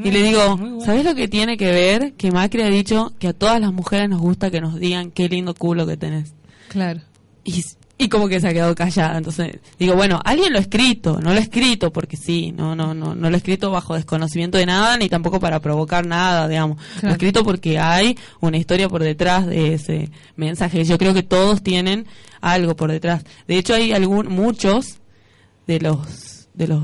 Y 0.04 0.12
le 0.12 0.24
digo. 0.24 0.58
¿sabes 0.86 1.04
lo 1.04 1.14
que 1.16 1.28
tiene 1.28 1.58
que 1.58 1.70
ver? 1.72 2.14
Que 2.14 2.32
Macri 2.32 2.62
ha 2.62 2.70
dicho 2.70 3.12
que 3.20 3.28
a 3.28 3.34
todas 3.34 3.60
las 3.60 3.74
mujeres 3.74 4.10
nos 4.10 4.22
gusta 4.22 4.50
que 4.50 4.62
nos 4.62 4.80
digan 4.80 5.12
qué 5.12 5.28
lindo 5.28 5.54
culo 5.54 5.86
que 5.86 5.98
tenés. 5.98 6.34
Claro. 6.70 7.02
Y, 7.44 7.64
y 8.02 8.10
como 8.10 8.28
que 8.28 8.40
se 8.40 8.48
ha 8.48 8.54
quedado 8.54 8.74
callada. 8.74 9.16
Entonces, 9.16 9.60
digo, 9.78 9.96
bueno, 9.96 10.20
alguien 10.26 10.52
lo 10.52 10.58
ha 10.58 10.62
escrito, 10.62 11.20
no 11.22 11.34
lo 11.34 11.38
ha 11.38 11.44
escrito 11.44 11.94
porque 11.94 12.18
sí, 12.18 12.52
no, 12.52 12.76
no, 12.76 12.96
no, 12.96 13.14
no 13.14 13.30
lo 13.30 13.36
ha 13.36 13.38
escrito 13.38 13.70
bajo 13.70 13.94
desconocimiento 13.94 14.58
de 14.58 14.66
nada, 14.66 14.98
ni 14.98 15.08
tampoco 15.08 15.40
para 15.40 15.60
provocar 15.60 16.08
nada, 16.08 16.48
digamos. 16.48 16.80
Lo 17.04 17.10
ha 17.10 17.12
escrito 17.12 17.44
porque 17.44 17.78
hay 17.78 18.18
una 18.40 18.58
historia 18.58 18.90
por 18.90 19.04
detrás 19.04 19.46
de 19.46 19.76
ese 19.76 20.10
mensaje. 20.36 20.84
Yo 20.84 20.98
creo 20.98 21.14
que 21.14 21.22
todos 21.22 21.62
tienen 21.62 22.08
algo 22.42 22.76
por 22.76 22.92
detrás. 22.92 23.24
De 23.48 23.60
hecho, 23.60 23.76
hay 23.76 23.92
algún, 23.92 24.30
muchos 24.30 25.00
de 25.68 25.80
los, 25.80 26.50
de 26.56 26.70
los, 26.70 26.82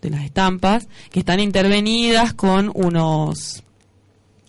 de 0.00 0.10
las 0.10 0.24
estampas 0.24 0.88
que 1.12 1.20
están 1.20 1.38
intervenidas 1.38 2.34
con 2.34 2.72
unos 2.74 3.62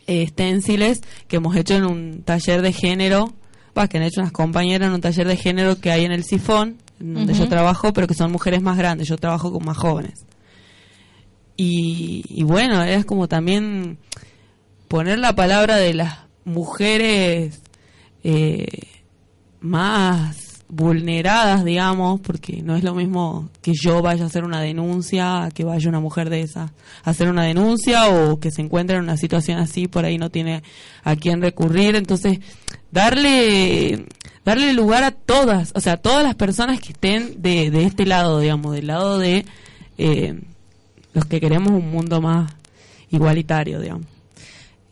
eh, 0.07 0.23
esténciles 0.23 1.01
que 1.27 1.35
hemos 1.35 1.55
hecho 1.55 1.75
en 1.75 1.85
un 1.85 2.23
taller 2.23 2.63
de 2.63 2.73
género, 2.73 3.31
que 3.73 3.97
han 3.97 4.03
hecho 4.03 4.21
unas 4.21 4.31
compañeras 4.31 4.87
en 4.87 4.95
un 4.95 5.01
taller 5.01 5.27
de 5.27 5.37
género 5.37 5.79
que 5.79 5.91
hay 5.91 6.05
en 6.05 6.11
el 6.11 6.23
Sifón, 6.23 6.77
donde 6.99 7.33
yo 7.33 7.47
trabajo, 7.49 7.91
pero 7.91 8.07
que 8.07 8.13
son 8.13 8.31
mujeres 8.31 8.61
más 8.61 8.77
grandes, 8.77 9.07
yo 9.07 9.17
trabajo 9.17 9.51
con 9.51 9.65
más 9.65 9.77
jóvenes. 9.77 10.25
Y, 11.57 12.23
y 12.29 12.43
bueno, 12.43 12.83
es 12.83 13.05
como 13.05 13.27
también 13.27 13.97
poner 14.87 15.19
la 15.19 15.35
palabra 15.35 15.77
de 15.77 15.93
las 15.93 16.19
mujeres 16.45 17.61
eh, 18.23 18.67
más 19.59 20.42
vulneradas, 20.73 21.63
digamos, 21.63 22.19
porque 22.21 22.61
no 22.63 22.75
es 22.75 22.83
lo 22.83 22.95
mismo 22.95 23.49
que 23.61 23.73
yo 23.73 24.01
vaya 24.01 24.23
a 24.23 24.27
hacer 24.27 24.43
una 24.43 24.59
denuncia, 24.59 25.43
a 25.43 25.51
que 25.51 25.63
vaya 25.63 25.87
una 25.87 25.99
mujer 25.99 26.29
de 26.29 26.41
esas 26.41 26.71
a 27.03 27.09
hacer 27.09 27.29
una 27.29 27.43
denuncia 27.43 28.09
o 28.09 28.39
que 28.39 28.51
se 28.51 28.61
encuentre 28.61 28.97
en 28.97 29.03
una 29.03 29.17
situación 29.17 29.59
así, 29.59 29.87
por 29.87 30.05
ahí 30.05 30.17
no 30.17 30.29
tiene 30.29 30.63
a 31.03 31.15
quién 31.15 31.41
recurrir. 31.41 31.95
Entonces, 31.95 32.39
darle 32.91 34.05
darle 34.43 34.73
lugar 34.73 35.03
a 35.03 35.11
todas, 35.11 35.71
o 35.75 35.79
sea, 35.79 35.97
todas 35.97 36.23
las 36.23 36.35
personas 36.35 36.79
que 36.79 36.91
estén 36.91 37.41
de, 37.41 37.71
de 37.71 37.83
este 37.83 38.05
lado, 38.05 38.39
digamos, 38.39 38.73
del 38.73 38.87
lado 38.87 39.19
de 39.19 39.45
eh, 39.97 40.41
los 41.13 41.25
que 41.25 41.39
queremos 41.39 41.71
un 41.71 41.91
mundo 41.91 42.19
más 42.19 42.51
igualitario, 43.09 43.79
digamos. 43.79 44.07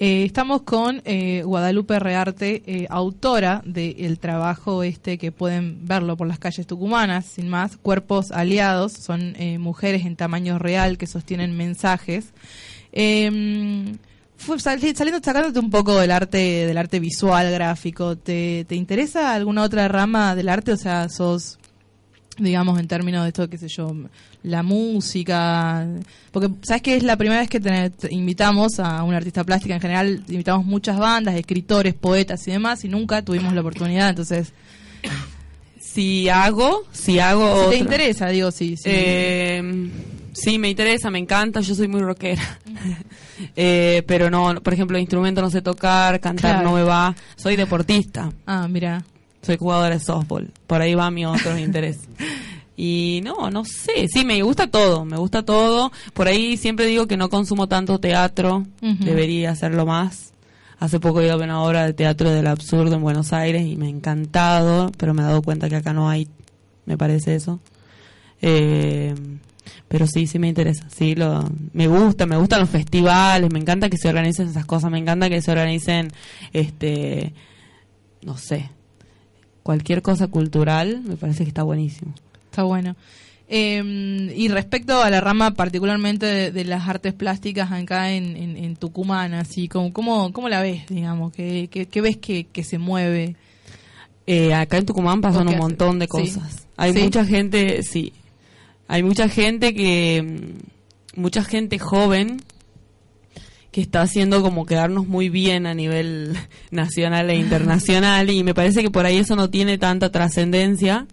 Eh, 0.03 0.23
estamos 0.25 0.63
con 0.63 1.03
eh, 1.05 1.43
Guadalupe 1.45 1.99
Rearte, 1.99 2.63
eh, 2.65 2.87
autora 2.89 3.61
del 3.65 4.17
trabajo 4.17 4.81
este 4.81 5.19
que 5.19 5.31
pueden 5.31 5.85
verlo 5.85 6.17
por 6.17 6.25
las 6.27 6.39
calles 6.39 6.65
tucumanas, 6.65 7.27
sin 7.27 7.47
más, 7.47 7.77
Cuerpos 7.77 8.31
Aliados, 8.31 8.93
son 8.93 9.35
mujeres 9.59 10.03
en 10.07 10.15
tamaño 10.15 10.57
real 10.57 10.97
que 10.97 11.05
sostienen 11.05 11.55
mensajes. 11.55 12.33
Eh, 12.91 13.93
fue 14.37 14.59
sali- 14.59 14.95
saliendo, 14.95 15.21
sacándote 15.23 15.59
un 15.59 15.69
poco 15.69 15.95
del 15.99 16.09
arte, 16.09 16.65
del 16.65 16.79
arte 16.79 16.99
visual, 16.99 17.51
gráfico, 17.51 18.15
¿te, 18.17 18.65
¿te 18.67 18.73
interesa 18.73 19.35
alguna 19.35 19.61
otra 19.61 19.87
rama 19.87 20.33
del 20.33 20.49
arte? 20.49 20.71
O 20.71 20.77
sea, 20.77 21.09
sos 21.09 21.59
digamos, 22.41 22.80
en 22.80 22.88
términos 22.88 23.23
de 23.23 23.30
esto, 23.30 23.49
qué 23.49 23.58
sé 23.58 23.67
yo, 23.67 23.95
la 24.43 24.63
música. 24.63 25.88
Porque, 26.32 26.49
¿sabes 26.63 26.82
que 26.82 26.95
Es 26.97 27.04
la 27.04 27.15
primera 27.17 27.39
vez 27.41 27.49
que 27.49 27.60
te, 27.60 27.89
te 27.91 28.13
invitamos 28.13 28.80
a 28.80 29.04
una 29.04 29.17
artista 29.17 29.43
plástica. 29.43 29.75
En 29.75 29.82
general, 29.82 30.23
invitamos 30.27 30.65
muchas 30.65 30.97
bandas, 30.99 31.36
escritores, 31.36 31.93
poetas 31.93 32.47
y 32.47 32.51
demás, 32.51 32.84
y 32.84 32.89
nunca 32.89 33.21
tuvimos 33.21 33.54
la 33.54 33.62
oportunidad. 33.62 34.10
Entonces, 34.10 34.54
Si 35.80 36.30
hago, 36.30 36.84
si 36.91 37.19
hago 37.19 37.65
si 37.65 37.69
te 37.71 37.77
interesa, 37.77 38.27
digo, 38.30 38.51
sí. 38.51 38.75
sí. 38.77 38.84
Eh, 38.86 39.89
sí, 40.32 40.58
me 40.58 40.69
interesa, 40.69 41.10
me 41.10 41.19
encanta, 41.19 41.60
yo 41.62 41.75
soy 41.75 41.88
muy 41.88 42.01
rockera. 42.01 42.41
Eh, 43.56 44.04
pero 44.06 44.30
no, 44.30 44.54
por 44.62 44.71
ejemplo, 44.71 44.99
instrumento 44.99 45.41
no 45.41 45.49
sé 45.49 45.63
tocar, 45.63 46.19
cantar 46.19 46.58
Claro. 46.58 46.69
no 46.69 46.75
me 46.75 46.84
va. 46.84 47.15
Soy 47.36 47.56
deportista, 47.56 48.32
Ah, 48.45 48.67
mira. 48.67 49.04
Soy 49.41 49.58
jugadora 49.58 49.95
de 49.95 49.99
softball. 49.99 50.51
Por 50.67 50.82
ahí 50.82 50.95
va 50.95 51.12
mi 51.12 51.25
otro 51.25 51.58
interés. 51.58 51.99
Y 52.77 53.21
no, 53.23 53.51
no 53.51 53.63
sé, 53.65 54.08
sí, 54.08 54.25
me 54.25 54.41
gusta 54.41 54.67
todo, 54.67 55.06
me 55.06 55.17
gusta 55.17 55.43
todo. 55.43 55.91
Por 56.13 56.27
ahí 56.27 56.58
siempre 56.58 56.86
digo 56.86 57.08
que 57.08 57.17
no 57.17 57.30
consumo 57.30 57.67
tanto 57.67 57.99
teatro, 57.99 58.65
debería 58.82 59.51
hacerlo 59.51 59.86
más. 59.86 60.34
Hace 60.80 60.99
poco 60.99 61.21
he 61.21 61.25
ido 61.25 61.34
a 61.34 61.38
ver 61.38 61.45
una 61.47 61.62
obra 61.62 61.86
de 61.86 61.93
teatro 61.93 62.32
del 62.32 62.47
absurdo 62.47 62.95
en 62.95 63.04
Buenos 63.04 63.34
Aires 63.34 63.63
y 63.67 63.75
me 63.75 63.86
ha 63.86 63.89
encantado, 63.89 64.91
pero 64.97 65.13
me 65.13 65.21
he 65.21 65.25
dado 65.25 65.43
cuenta 65.43 65.69
que 65.69 65.75
acá 65.75 65.93
no 65.93 66.10
hay, 66.10 66.27
me 66.86 66.97
parece 66.97 67.36
eso. 67.36 67.60
Eh, 68.41 69.13
pero 69.88 70.08
sí, 70.08 70.25
sí 70.25 70.39
me 70.39 70.47
interesa, 70.47 70.88
sí, 70.89 71.13
lo, 71.13 71.47
me 71.73 71.88
gusta, 71.88 72.25
me 72.25 72.38
gustan 72.38 72.62
los 72.62 72.69
festivales, 72.69 73.51
me 73.51 73.60
encanta 73.60 73.89
que 73.89 73.97
se 73.97 74.08
organicen 74.10 74.47
esas 74.47 74.65
cosas, 74.65 74.89
me 74.89 74.97
encanta 74.97 75.30
que 75.30 75.41
se 75.41 75.51
organicen, 75.51 76.12
este, 76.54 77.34
no 78.23 78.38
sé, 78.38 78.71
cualquier 79.63 80.02
cosa 80.02 80.28
cultural, 80.28 81.02
me 81.06 81.15
parece 81.17 81.43
que 81.43 81.50
está 81.50 81.63
buenísimo. 81.63 82.13
Está 82.45 82.63
bueno. 82.63 82.95
Eh, 83.54 84.32
y 84.36 84.47
respecto 84.47 85.02
a 85.04 85.10
la 85.10 85.19
rama 85.19 85.52
particularmente 85.52 86.26
de, 86.26 86.52
de 86.52 86.63
las 86.63 86.88
artes 86.88 87.13
plásticas 87.13 87.71
acá 87.71 88.12
en, 88.13 88.38
en, 88.38 88.56
en 88.56 88.76
Tucumán, 88.78 89.34
así 89.34 89.67
como, 89.67 89.91
¿cómo, 89.91 90.32
¿cómo 90.32 90.47
la 90.47 90.62
ves, 90.62 90.84
digamos? 90.88 91.34
¿Qué, 91.34 91.67
qué, 91.69 91.86
qué 91.86 92.02
ves 92.02 92.15
que, 92.17 92.45
que 92.45 92.63
se 92.63 92.78
mueve? 92.78 93.36
Eh, 94.26 94.54
acá 94.54 94.78
en 94.78 94.86
Tucumán 94.86 95.19
pasan 95.19 95.47
¿O 95.47 95.50
qué 95.50 95.56
un 95.56 95.60
montón 95.62 96.00
de? 96.00 96.06
Sí. 96.06 96.10
cosas. 96.10 96.65
Hay 96.78 96.93
Sí. 96.93 97.04
mucha 97.04 97.26
gente, 97.26 97.84
sí. 97.84 98.13
Hay 98.88 99.04
mucha 99.04 99.28
gente 99.30 99.74
que. 99.74 100.24
mm, 101.15 101.19
Mucha 101.19 101.43
gente 101.43 101.78
joven 101.78 102.41
que 103.71 103.81
está 103.81 104.01
haciendo 104.01 104.41
como 104.41 104.65
quedarnos 104.65 105.07
muy 105.07 105.29
bien 105.29 105.65
a 105.65 105.73
nivel 105.73 106.38
nacional 106.71 107.29
e 107.29 107.36
internacional 107.36 108.29
y 108.29 108.43
me 108.43 108.53
parece 108.53 108.81
que 108.81 108.91
por 108.91 109.05
ahí 109.05 109.17
eso 109.17 109.36
no 109.36 109.49
tiene 109.49 109.77
tanta 109.77 110.12
trascendencia 110.12 111.07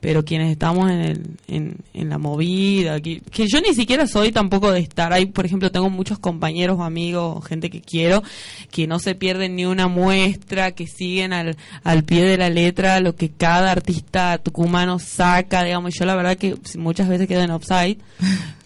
pero 0.00 0.24
quienes 0.24 0.52
estamos 0.52 0.90
en, 0.90 1.00
el, 1.48 1.76
en, 1.94 2.08
la 2.08 2.18
movida, 2.18 3.00
que, 3.00 3.20
que 3.20 3.46
yo 3.48 3.60
ni 3.60 3.74
siquiera 3.74 4.06
soy 4.06 4.30
tampoco 4.30 4.70
de 4.70 4.80
estar 4.80 5.12
ahí, 5.12 5.26
por 5.26 5.46
ejemplo, 5.46 5.72
tengo 5.72 5.90
muchos 5.90 6.18
compañeros, 6.18 6.80
amigos, 6.80 7.44
gente 7.46 7.70
que 7.70 7.80
quiero, 7.80 8.22
que 8.70 8.86
no 8.86 8.98
se 8.98 9.14
pierden 9.14 9.56
ni 9.56 9.64
una 9.64 9.88
muestra, 9.88 10.72
que 10.72 10.86
siguen 10.86 11.32
al, 11.32 11.56
al 11.82 12.04
pie 12.04 12.24
de 12.24 12.36
la 12.36 12.50
letra 12.50 13.00
lo 13.00 13.16
que 13.16 13.30
cada 13.30 13.72
artista 13.72 14.38
tucumano 14.38 14.98
saca, 14.98 15.64
digamos, 15.64 15.94
yo 15.98 16.04
la 16.04 16.14
verdad 16.14 16.36
que 16.36 16.54
muchas 16.76 17.08
veces 17.08 17.26
quedo 17.26 17.42
en 17.42 17.50
offside, 17.50 17.98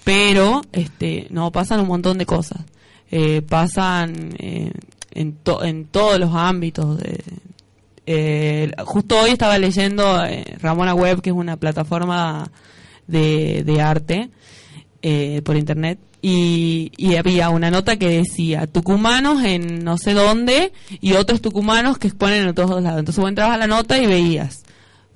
pero 0.04 0.62
este 0.72 1.26
no 1.30 1.52
pasan 1.52 1.80
un 1.80 1.88
montón 1.88 2.18
de 2.18 2.26
cosas. 2.26 2.60
Eh, 3.10 3.42
pasan 3.42 4.34
eh, 4.38 4.72
en, 5.10 5.38
en 5.62 5.84
todos 5.86 6.18
los 6.20 6.34
ámbitos 6.34 6.98
de, 6.98 7.24
eh, 8.12 8.72
justo 8.84 9.20
hoy 9.20 9.30
estaba 9.30 9.58
leyendo 9.58 10.24
eh, 10.24 10.56
Ramona 10.60 10.94
Web, 10.94 11.20
que 11.20 11.30
es 11.30 11.36
una 11.36 11.56
plataforma 11.56 12.50
de, 13.06 13.62
de 13.64 13.80
arte 13.80 14.30
eh, 15.02 15.42
por 15.44 15.56
internet, 15.56 15.98
y, 16.22 16.90
y 16.96 17.14
había 17.14 17.50
una 17.50 17.70
nota 17.70 17.96
que 17.96 18.08
decía 18.08 18.66
tucumanos 18.66 19.44
en 19.44 19.84
no 19.84 19.96
sé 19.96 20.12
dónde 20.12 20.72
y 21.00 21.12
otros 21.12 21.40
tucumanos 21.40 21.98
que 21.98 22.08
exponen 22.08 22.48
en 22.48 22.54
todos 22.54 22.82
lados. 22.82 22.98
Entonces 22.98 23.20
vos 23.20 23.28
entrabas 23.28 23.54
a 23.54 23.58
la 23.58 23.66
nota 23.66 23.96
y 23.98 24.06
veías. 24.06 24.64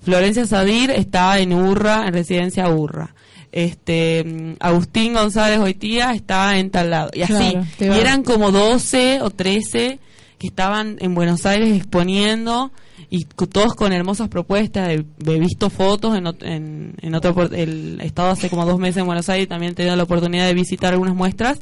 Florencia 0.01 0.47
Sadir 0.47 0.91
está 0.91 1.39
en 1.41 1.53
Urra, 1.53 2.07
en 2.07 2.15
residencia 2.15 2.69
Urra. 2.69 3.15
Este 3.55 4.57
Agustín 4.59 5.15
González 5.15 5.61
Hoitía 5.61 6.11
está 6.13 6.59
en 6.59 6.71
tal 6.71 6.91
lado. 6.91 7.11
Y 7.15 7.23
así. 7.23 7.57
Claro, 7.79 7.95
y 7.97 8.01
eran 8.01 8.25
como 8.25 8.51
12 8.51 9.21
o 9.23 9.31
13 9.31 10.01
que 10.39 10.47
estaban 10.49 10.97
en 10.99 11.15
Buenos 11.15 11.47
Aires 11.47 11.73
exponiendo 11.77 12.73
y 13.11 13.27
todos 13.27 13.75
con 13.75 13.93
hermosas 13.93 14.29
propuestas. 14.29 14.91
He, 14.91 15.39
visto 15.39 15.71
fotos 15.71 16.19
en, 16.19 16.27
en, 16.41 16.95
en 17.01 17.15
otro 17.15 17.49
el 17.53 18.01
he 18.01 18.07
estado 18.07 18.31
hace 18.31 18.51
como 18.51 18.67
dos 18.67 18.81
meses 18.81 18.97
en 18.97 19.07
Buenos 19.07 19.29
Aires 19.29 19.45
y 19.45 19.49
también 19.49 19.71
he 19.71 19.75
tenido 19.77 19.95
la 19.95 20.03
oportunidad 20.03 20.49
de 20.49 20.55
visitar 20.55 20.93
algunas 20.93 21.15
muestras 21.15 21.61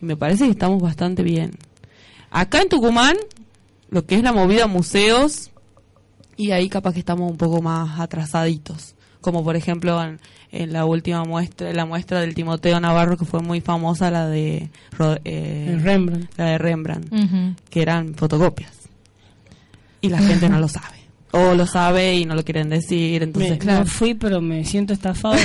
y 0.00 0.06
me 0.06 0.16
parece 0.16 0.46
que 0.46 0.52
estamos 0.52 0.80
bastante 0.80 1.22
bien. 1.22 1.50
Acá 2.30 2.62
en 2.62 2.70
Tucumán, 2.70 3.14
lo 3.90 4.06
que 4.06 4.14
es 4.14 4.22
la 4.22 4.32
movida 4.32 4.66
museos 4.68 5.50
y 6.38 6.52
ahí 6.52 6.70
capaz 6.70 6.94
que 6.94 7.00
estamos 7.00 7.30
un 7.30 7.36
poco 7.36 7.60
más 7.60 8.00
atrasaditos. 8.00 8.95
Como 9.26 9.42
por 9.42 9.56
ejemplo 9.56 10.00
en, 10.00 10.20
en 10.52 10.72
la 10.72 10.84
última 10.84 11.24
muestra, 11.24 11.72
la 11.72 11.84
muestra 11.84 12.20
del 12.20 12.32
Timoteo 12.32 12.78
Navarro 12.78 13.16
que 13.16 13.24
fue 13.24 13.40
muy 13.40 13.60
famosa, 13.60 14.08
la 14.08 14.28
de 14.28 14.68
eh, 15.24 15.78
Rembrandt. 15.82 16.30
la 16.38 16.44
de 16.50 16.58
Rembrandt, 16.58 17.12
que 17.68 17.82
eran 17.82 18.14
fotocopias. 18.14 18.70
Y 20.00 20.10
la 20.10 20.18
gente 20.18 20.48
no 20.48 20.60
lo 20.60 20.68
sabe. 20.68 20.94
O 21.32 21.54
lo 21.54 21.66
sabe 21.66 22.14
y 22.14 22.24
no 22.24 22.36
lo 22.36 22.44
quieren 22.44 22.68
decir, 22.70 23.24
entonces 23.24 23.50
Me- 23.50 23.58
claro. 23.58 23.80
No 23.80 23.86
fui, 23.86 24.14
pero 24.14 24.40
me 24.40 24.64
siento 24.64 24.92
estafado. 24.92 25.36
Sí, 25.36 25.44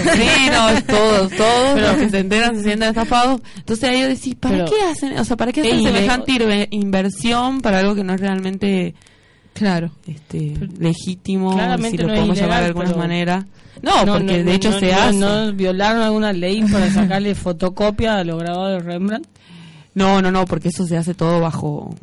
no, 0.51 0.69
es 0.69 0.85
todos, 0.85 1.31
todos 1.35 1.81
los 1.81 1.95
que 1.95 2.09
se 2.09 2.19
enteran 2.19 2.55
se 2.55 2.63
sienten 2.63 2.89
estafados. 2.89 3.41
Entonces 3.57 3.89
ahí 3.89 4.01
yo 4.01 4.07
decís, 4.09 4.35
¿para 4.35 4.57
Pero- 4.57 4.65
qué 4.69 4.81
hacen? 4.91 5.17
O 5.17 5.25
sea, 5.25 5.35
¿para 5.35 5.51
qué 5.51 5.61
hacen 5.61 5.81
semejante 5.81 6.67
inversión 6.69 7.61
para 7.61 7.79
algo 7.79 7.95
que 7.95 8.03
no 8.03 8.13
es 8.13 8.21
realmente 8.21 8.93
Claro. 9.53 9.91
este 10.07 10.53
legítimo, 10.79 11.53
Claramente 11.53 11.91
si 11.91 11.97
lo 11.97 12.07
no 12.07 12.13
podemos 12.15 12.37
llamar 12.37 12.63
de 12.63 12.69
ilegal, 12.69 12.81
alguna 12.87 12.97
manera? 12.97 13.45
No, 13.81 13.91
porque 14.05 14.43
de 14.43 14.53
hecho 14.53 14.71
no- 14.71 14.79
se 14.79 14.91
no- 14.91 14.97
hace. 14.99 15.17
¿No 15.17 15.53
violaron 15.53 16.01
alguna 16.01 16.33
ley 16.33 16.63
para 16.63 16.91
sacarle 16.91 17.35
fotocopia 17.35 18.17
a 18.17 18.23
lo 18.23 18.37
grabado 18.37 18.67
de 18.67 18.79
Rembrandt? 18.79 19.27
No, 19.93 20.21
no, 20.21 20.31
no, 20.31 20.45
porque 20.45 20.69
eso 20.69 20.85
se 20.85 20.95
hace 20.97 21.13
todo 21.13 21.39
bajo, 21.41 21.93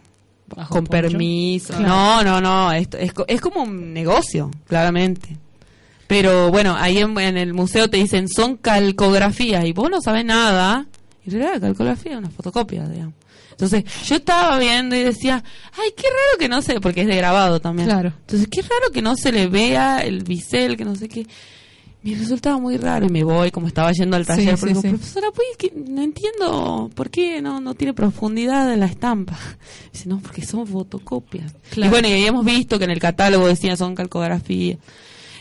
¿Bajo 0.55 0.75
con 0.75 0.85
poncho? 0.85 0.91
permiso. 1.09 1.75
Claro. 1.75 1.89
No, 1.89 2.23
no, 2.25 2.41
no, 2.41 2.73
esto 2.73 2.99
es, 2.99 3.13
es 3.29 3.41
como 3.41 3.63
un 3.63 3.93
negocio, 3.95 4.51
claramente. 4.67 5.37
Pero 6.07 6.51
bueno, 6.51 6.75
ahí 6.79 6.99
en, 6.99 7.19
en 7.19 7.37
el 7.37 7.55
museo 7.55 7.89
te 7.89 7.97
dicen 7.99 8.29
son 8.29 8.57
calcografías 8.57 9.65
y 9.65 9.73
vos 9.73 9.91
no 9.91 10.01
sabés 10.01 10.25
nada. 10.25 10.87
Y 11.25 11.29
en 11.31 11.33
realidad 11.37 11.55
la 11.55 11.61
calcografía 11.69 12.13
es 12.13 12.19
una 12.19 12.31
fotocopia, 12.31 12.87
digamos. 12.89 13.15
Entonces 13.59 13.83
yo 14.07 14.15
estaba 14.15 14.57
viendo 14.61 14.95
y 14.95 15.03
decía, 15.03 15.43
ay, 15.73 15.91
qué 15.97 16.05
raro 16.05 16.39
que 16.39 16.49
no 16.49 16.63
se, 16.63 16.81
porque 16.81 17.01
es 17.01 17.09
de 17.09 17.17
grabado 17.17 17.61
también. 17.61 17.89
Claro. 17.89 18.13
Entonces 18.21 18.47
qué 18.49 18.63
raro 18.63 18.93
que 18.93 19.03
no 19.03 19.17
se 19.17 19.33
le 19.33 19.49
vea 19.49 19.99
el 20.05 20.23
bisel, 20.23 20.77
que 20.77 20.85
no 20.85 20.95
sé 20.95 21.09
qué. 21.09 21.27
Me 22.05 22.15
resultaba 22.15 22.59
muy 22.59 22.77
raro 22.77 23.07
y 23.07 23.09
me 23.09 23.25
voy, 23.25 23.51
como 23.51 23.67
estaba 23.67 23.91
yendo 23.91 24.17
al 24.17 24.25
taller, 24.25 24.55
sí, 24.55 24.61
porque 24.61 24.69
digo, 24.69 24.83
sí. 24.83 24.89
profesora, 24.91 25.27
pues 25.35 25.49
que 25.59 25.73
no 25.75 26.03
entiendo 26.03 26.89
por 26.95 27.11
qué 27.11 27.43
no, 27.43 27.61
no 27.61 27.75
tiene 27.75 27.95
profundidad 27.95 28.73
en 28.73 28.79
la 28.79 28.87
estampa. 28.87 29.37
Dice, 29.93 30.09
no, 30.09 30.21
porque 30.21 30.47
son 30.47 30.65
fotocopias. 30.65 31.53
Claro. 31.71 31.89
Y 31.89 31.91
bueno, 31.91 32.07
y 32.07 32.13
habíamos 32.13 32.45
visto 32.45 32.79
que 32.79 32.85
en 32.85 32.93
el 32.93 33.01
catálogo 33.01 33.49
decía 33.49 33.77
son 33.77 33.97
calcografías. 33.97 34.79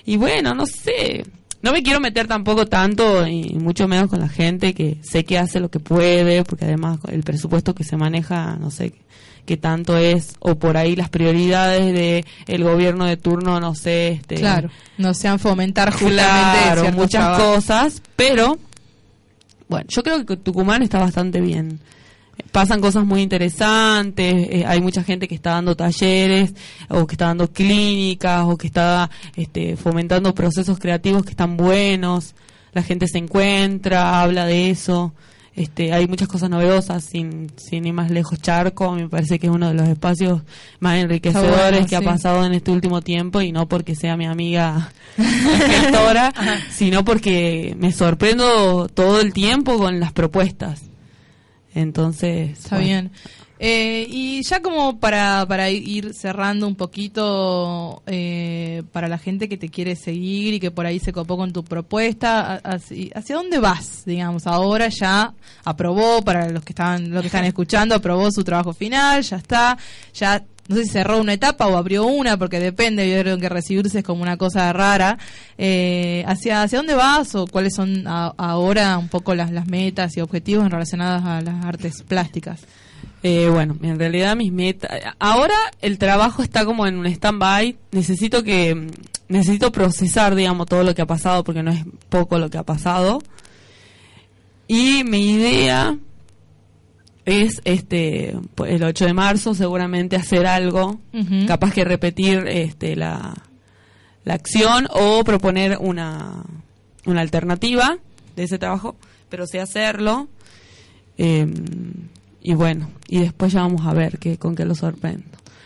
Y 0.06 0.18
bueno, 0.18 0.56
no 0.56 0.66
sé. 0.66 1.24
No 1.62 1.72
me 1.72 1.82
quiero 1.82 2.00
meter 2.00 2.28
tampoco 2.28 2.68
tanto, 2.68 3.26
y 3.26 3.56
mucho 3.56 3.88
menos 3.88 4.10
con 4.10 4.20
la 4.20 4.30
gente 4.30 4.74
que 4.74 4.98
sé 5.02 5.26
que 5.26 5.38
hace 5.38 5.60
lo 5.60 5.70
que 5.70 5.80
puede, 5.80 6.44
porque 6.44 6.66
además 6.66 7.00
el 7.12 7.24
presupuesto 7.24 7.74
que 7.74 7.84
se 7.84 7.98
maneja, 7.98 8.58
no 8.60 8.70
sé 8.70 8.94
que 9.48 9.58
tanto 9.58 9.98
es 9.98 10.36
o 10.40 10.56
por 10.56 10.78
ahí 10.78 10.96
las 10.96 11.10
prioridades 11.10 11.94
de 11.94 12.26
el 12.48 12.64
gobierno 12.64 13.06
de 13.06 13.16
turno 13.16 13.62
no 13.62 13.74
sé 13.74 14.10
este 14.10 14.36
Claro, 14.36 14.70
no 14.98 15.14
sean 15.14 15.40
fomentar 15.40 15.94
justamente 15.94 16.64
claro, 16.64 16.92
muchas 16.92 17.38
cosas 17.40 18.02
pero 18.18 18.60
bueno 19.70 19.86
yo 19.88 20.04
creo 20.04 20.26
que 20.26 20.36
Tucumán 20.36 20.84
está 20.84 21.00
bastante 21.00 21.40
bien 21.40 21.80
pasan 22.52 22.82
cosas 22.82 23.06
muy 23.06 23.22
interesantes, 23.22 24.48
eh, 24.50 24.64
hay 24.66 24.82
mucha 24.82 25.04
gente 25.04 25.28
que 25.28 25.36
está 25.36 25.52
dando 25.52 25.76
talleres 25.76 26.54
o 26.90 27.06
que 27.06 27.16
está 27.16 27.28
dando 27.28 27.52
clínicas 27.52 28.46
o 28.46 28.58
que 28.58 28.68
está 28.68 29.10
este, 29.36 29.76
fomentando 29.76 30.34
procesos 30.34 30.80
creativos 30.80 31.24
que 31.24 31.32
están 31.32 31.58
buenos, 31.58 32.36
la 32.74 32.84
gente 32.84 33.08
se 33.08 33.18
encuentra, 33.18 34.22
habla 34.22 34.46
de 34.46 34.70
eso, 34.70 35.14
este, 35.58 35.92
hay 35.92 36.08
muchas 36.08 36.28
cosas 36.28 36.52
novedosas, 36.52 37.04
sin, 37.04 37.52
sin 37.58 37.88
ir 37.88 37.94
más 37.94 38.12
lejos 38.12 38.40
Charco, 38.40 38.92
me 38.92 39.10
parece 39.10 39.40
que 39.40 39.48
es 39.48 39.54
uno 39.54 39.70
de 39.70 39.74
los 39.74 39.88
espacios 39.88 40.44
más 40.80 40.98
enriquecedores 40.98 41.72
bueno, 41.72 41.88
que 41.88 41.96
ha 41.96 42.02
pasado 42.02 42.46
en 42.46 42.54
este 42.54 42.70
último 42.70 43.02
tiempo 43.02 43.42
y 43.42 43.52
no 43.52 43.68
porque 43.68 43.96
sea 43.96 44.16
mi 44.18 44.28
amiga 44.28 44.92
gestora, 45.18 46.32
sino 46.70 47.04
porque 47.04 47.76
me 47.80 47.92
sorprendo 47.92 48.88
todo 48.88 49.20
el 49.20 49.34
tiempo 49.34 49.80
con 49.80 50.00
las 50.00 50.12
propuestas. 50.12 50.87
Entonces, 51.78 52.58
Está 52.58 52.78
bueno. 52.78 52.86
bien. 52.88 53.12
Eh, 53.60 54.06
y 54.10 54.44
ya 54.44 54.62
como 54.62 55.00
para, 55.00 55.46
para 55.48 55.70
ir 55.70 56.14
cerrando 56.14 56.68
un 56.68 56.76
poquito, 56.76 58.04
eh, 58.06 58.84
para 58.92 59.08
la 59.08 59.18
gente 59.18 59.50
que 59.50 59.58
te 59.58 59.70
quiere 59.70 59.96
seguir 59.96 60.56
y 60.56 60.60
que 60.60 60.70
por 60.70 60.86
ahí 60.86 61.00
se 61.00 61.12
copó 61.12 61.38
con 61.38 61.54
tu 61.54 61.64
propuesta, 61.64 62.62
¿hacia 62.64 63.36
dónde 63.36 63.58
vas? 63.60 64.04
Digamos, 64.06 64.46
ahora 64.46 64.90
ya 64.90 65.34
aprobó, 65.64 66.22
para 66.22 66.50
los 66.50 66.64
que 66.64 66.74
estaban, 66.74 67.10
los 67.12 67.22
que 67.22 67.28
están 67.28 67.46
escuchando, 67.52 67.96
aprobó 67.96 68.32
su 68.32 68.44
trabajo 68.44 68.74
final, 68.74 69.24
ya 69.24 69.38
está, 69.38 69.78
ya 70.14 70.44
no 70.68 70.76
sé 70.76 70.84
si 70.84 70.90
cerró 70.90 71.20
una 71.20 71.34
etapa 71.34 71.68
o 71.68 71.78
abrió 71.78 72.06
una, 72.06 72.38
porque 72.38 72.60
depende, 72.60 73.10
yo 73.10 73.22
creo 73.22 73.38
que 73.38 73.50
recibirse 73.50 74.00
es 74.00 74.06
como 74.06 74.22
una 74.22 74.38
cosa 74.38 74.72
rara. 74.74 75.18
Eh, 75.58 76.24
¿hacia, 76.28 76.64
¿Hacia 76.64 76.80
dónde 76.80 76.94
vas 76.94 77.36
o 77.36 77.48
cuáles 77.48 77.74
son 77.74 78.04
ahora 78.08 78.98
un 78.98 79.08
poco 79.08 79.34
las, 79.34 79.52
las 79.52 79.68
metas 79.68 80.18
y 80.18 80.22
objetivos 80.22 80.70
relacionados 80.70 81.24
a 81.24 81.42
las 81.42 81.64
artes 81.64 82.04
plásticas? 82.04 82.62
Eh, 83.24 83.50
bueno, 83.50 83.78
en 83.82 83.98
realidad 83.98 84.36
mis 84.36 84.52
metas... 84.52 84.92
Ahora 85.20 85.56
el 85.82 85.98
trabajo 85.98 86.44
está 86.44 86.66
como 86.66 86.86
en 86.86 86.98
un 86.98 87.06
stand-by. 87.06 87.78
Necesito 87.92 88.44
que... 88.44 88.88
Necesito 89.30 89.74
procesar, 89.74 90.36
digamos, 90.36 90.68
todo 90.68 90.84
lo 90.84 90.96
que 90.96 91.02
ha 91.02 91.06
pasado, 91.06 91.44
porque 91.44 91.62
no 91.62 91.72
es 91.72 91.84
poco 92.08 92.40
lo 92.40 92.50
que 92.50 92.58
ha 92.58 92.64
pasado. 92.64 93.22
Y 94.70 95.04
mi 95.04 95.32
idea 95.32 95.98
es, 97.28 97.62
este, 97.66 98.36
pues, 98.56 98.72
el 98.72 98.84
8 98.84 99.06
de 99.06 99.14
marzo 99.14 99.54
seguramente 99.54 100.16
hacer 100.16 100.48
algo, 100.48 101.00
capaz 101.46 101.74
que 101.74 101.84
repetir 101.84 102.46
este, 102.48 102.96
la, 102.96 103.34
la 104.24 104.34
acción 104.34 104.88
o 104.92 105.24
proponer 105.26 105.78
una, 105.80 106.44
una 107.06 107.20
alternativa 107.22 107.98
de 108.36 108.44
ese 108.44 108.58
trabajo, 108.58 108.96
pero 109.30 109.46
sí 109.46 109.58
hacerlo. 109.58 110.30
Eh, 111.18 111.46
y 112.42 112.54
bueno, 112.54 112.90
y 113.10 113.20
después 113.20 113.52
ya 113.52 113.62
vamos 113.62 113.86
a 113.86 113.94
ver 113.94 114.20
qué, 114.20 114.38
con 114.38 114.56
qué 114.56 114.64
lo 114.64 114.74
sorprendo. 114.74 115.26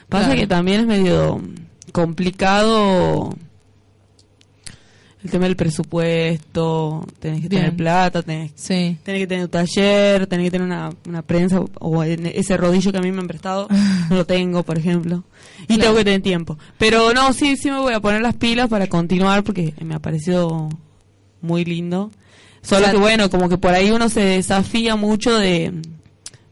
Pasa 0.10 0.26
Claro. 0.26 0.40
que 0.42 0.48
también 0.48 0.82
es 0.82 0.88
medio 0.88 1.42
complicado 1.92 3.36
el 5.24 5.30
tema 5.32 5.46
del 5.46 5.56
presupuesto, 5.56 7.06
tenés 7.20 7.42
que 7.42 7.48
Bien. 7.50 7.62
tener 7.64 7.76
plata, 7.76 8.22
tenés, 8.24 8.52
Sí. 8.56 8.98
tenés 9.04 9.22
que 9.22 9.28
tener 9.28 9.44
un 9.46 9.52
taller, 9.52 10.28
tenés 10.28 10.46
que 10.48 10.52
tener 10.52 10.66
una, 10.66 10.90
una 11.08 11.22
prensa 11.22 11.62
o 11.80 12.04
en 12.04 12.26
ese 12.28 12.58
rodillo 12.58 12.92
que 12.92 12.98
a 12.98 13.02
mí 13.02 13.12
me 13.12 13.20
han 13.20 13.28
prestado, 13.28 13.68
no 14.10 14.16
lo 14.16 14.26
tengo, 14.26 14.64
por 14.64 14.78
ejemplo. 14.78 15.24
Y 15.64 15.66
Claro. 15.76 15.82
tengo 15.82 15.96
que 15.98 16.04
tener 16.06 16.22
tiempo. 16.22 16.58
Pero 16.78 17.14
no, 17.14 17.34
sí, 17.34 17.56
sí 17.56 17.70
me 17.70 17.80
voy 17.80 17.94
a 17.94 18.00
poner 18.00 18.22
las 18.22 18.36
pilas 18.36 18.68
para 18.68 18.88
continuar 18.88 19.44
porque 19.44 19.74
me 19.82 19.94
ha 19.96 20.00
parecido 20.00 20.70
muy 21.42 21.66
lindo. 21.66 22.12
Solo 22.64 22.82
Claro. 22.84 22.94
que 22.98 23.02
bueno, 23.02 23.30
como 23.30 23.50
que 23.50 23.58
por 23.58 23.74
ahí 23.74 23.92
uno 23.92 24.10
se 24.10 24.22
desafía 24.22 24.96
mucho 24.96 25.36
de, 25.38 25.72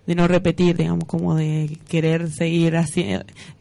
de 0.07 0.15
no 0.15 0.27
repetir, 0.27 0.75
digamos, 0.77 1.05
como 1.05 1.35
de 1.35 1.77
querer 1.87 2.29
seguir 2.31 2.75
así, 2.77 3.05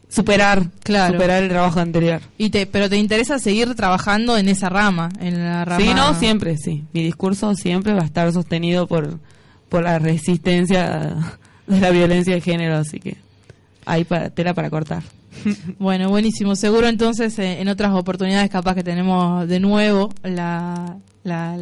superar, 0.09 0.67
Claro. 0.83 1.13
superar 1.13 1.43
el 1.43 1.49
trabajo 1.49 1.79
anterior. 1.79 2.19
Y 2.37 2.49
te, 2.49 2.65
pero 2.65 2.89
te 2.89 2.97
interesa 2.97 3.39
seguir 3.39 3.73
trabajando 3.75 4.37
en 4.37 4.49
esa 4.49 4.67
rama, 4.69 5.09
en 5.21 5.43
la 5.43 5.63
rama. 5.65 5.83
Sí, 5.85 5.93
no, 5.93 6.13
siempre, 6.15 6.57
sí. 6.57 6.83
Mi 6.93 7.03
discurso 7.03 7.55
siempre 7.55 7.93
va 7.93 8.01
a 8.01 8.05
estar 8.05 8.31
sostenido 8.33 8.87
por, 8.87 9.19
por 9.69 9.83
la 9.83 9.99
resistencia 9.99 11.15
de 11.67 11.79
la 11.79 11.91
violencia 11.91 12.33
de 12.33 12.41
género, 12.41 12.77
así 12.77 12.99
que 12.99 13.17
hay 13.85 14.03
para, 14.03 14.29
tela 14.31 14.53
para 14.53 14.69
cortar. 14.69 15.03
Bueno, 15.79 16.09
buenísimo. 16.09 16.55
Seguro 16.55 16.87
entonces 16.87 17.37
eh, 17.39 17.61
en 17.61 17.69
otras 17.69 17.91
oportunidades 17.93 18.49
capaz 18.49 18.75
que 18.75 18.83
tenemos 18.83 19.47
de 19.47 19.59
nuevo 19.59 20.09
la, 20.23 20.97
la, 21.23 21.55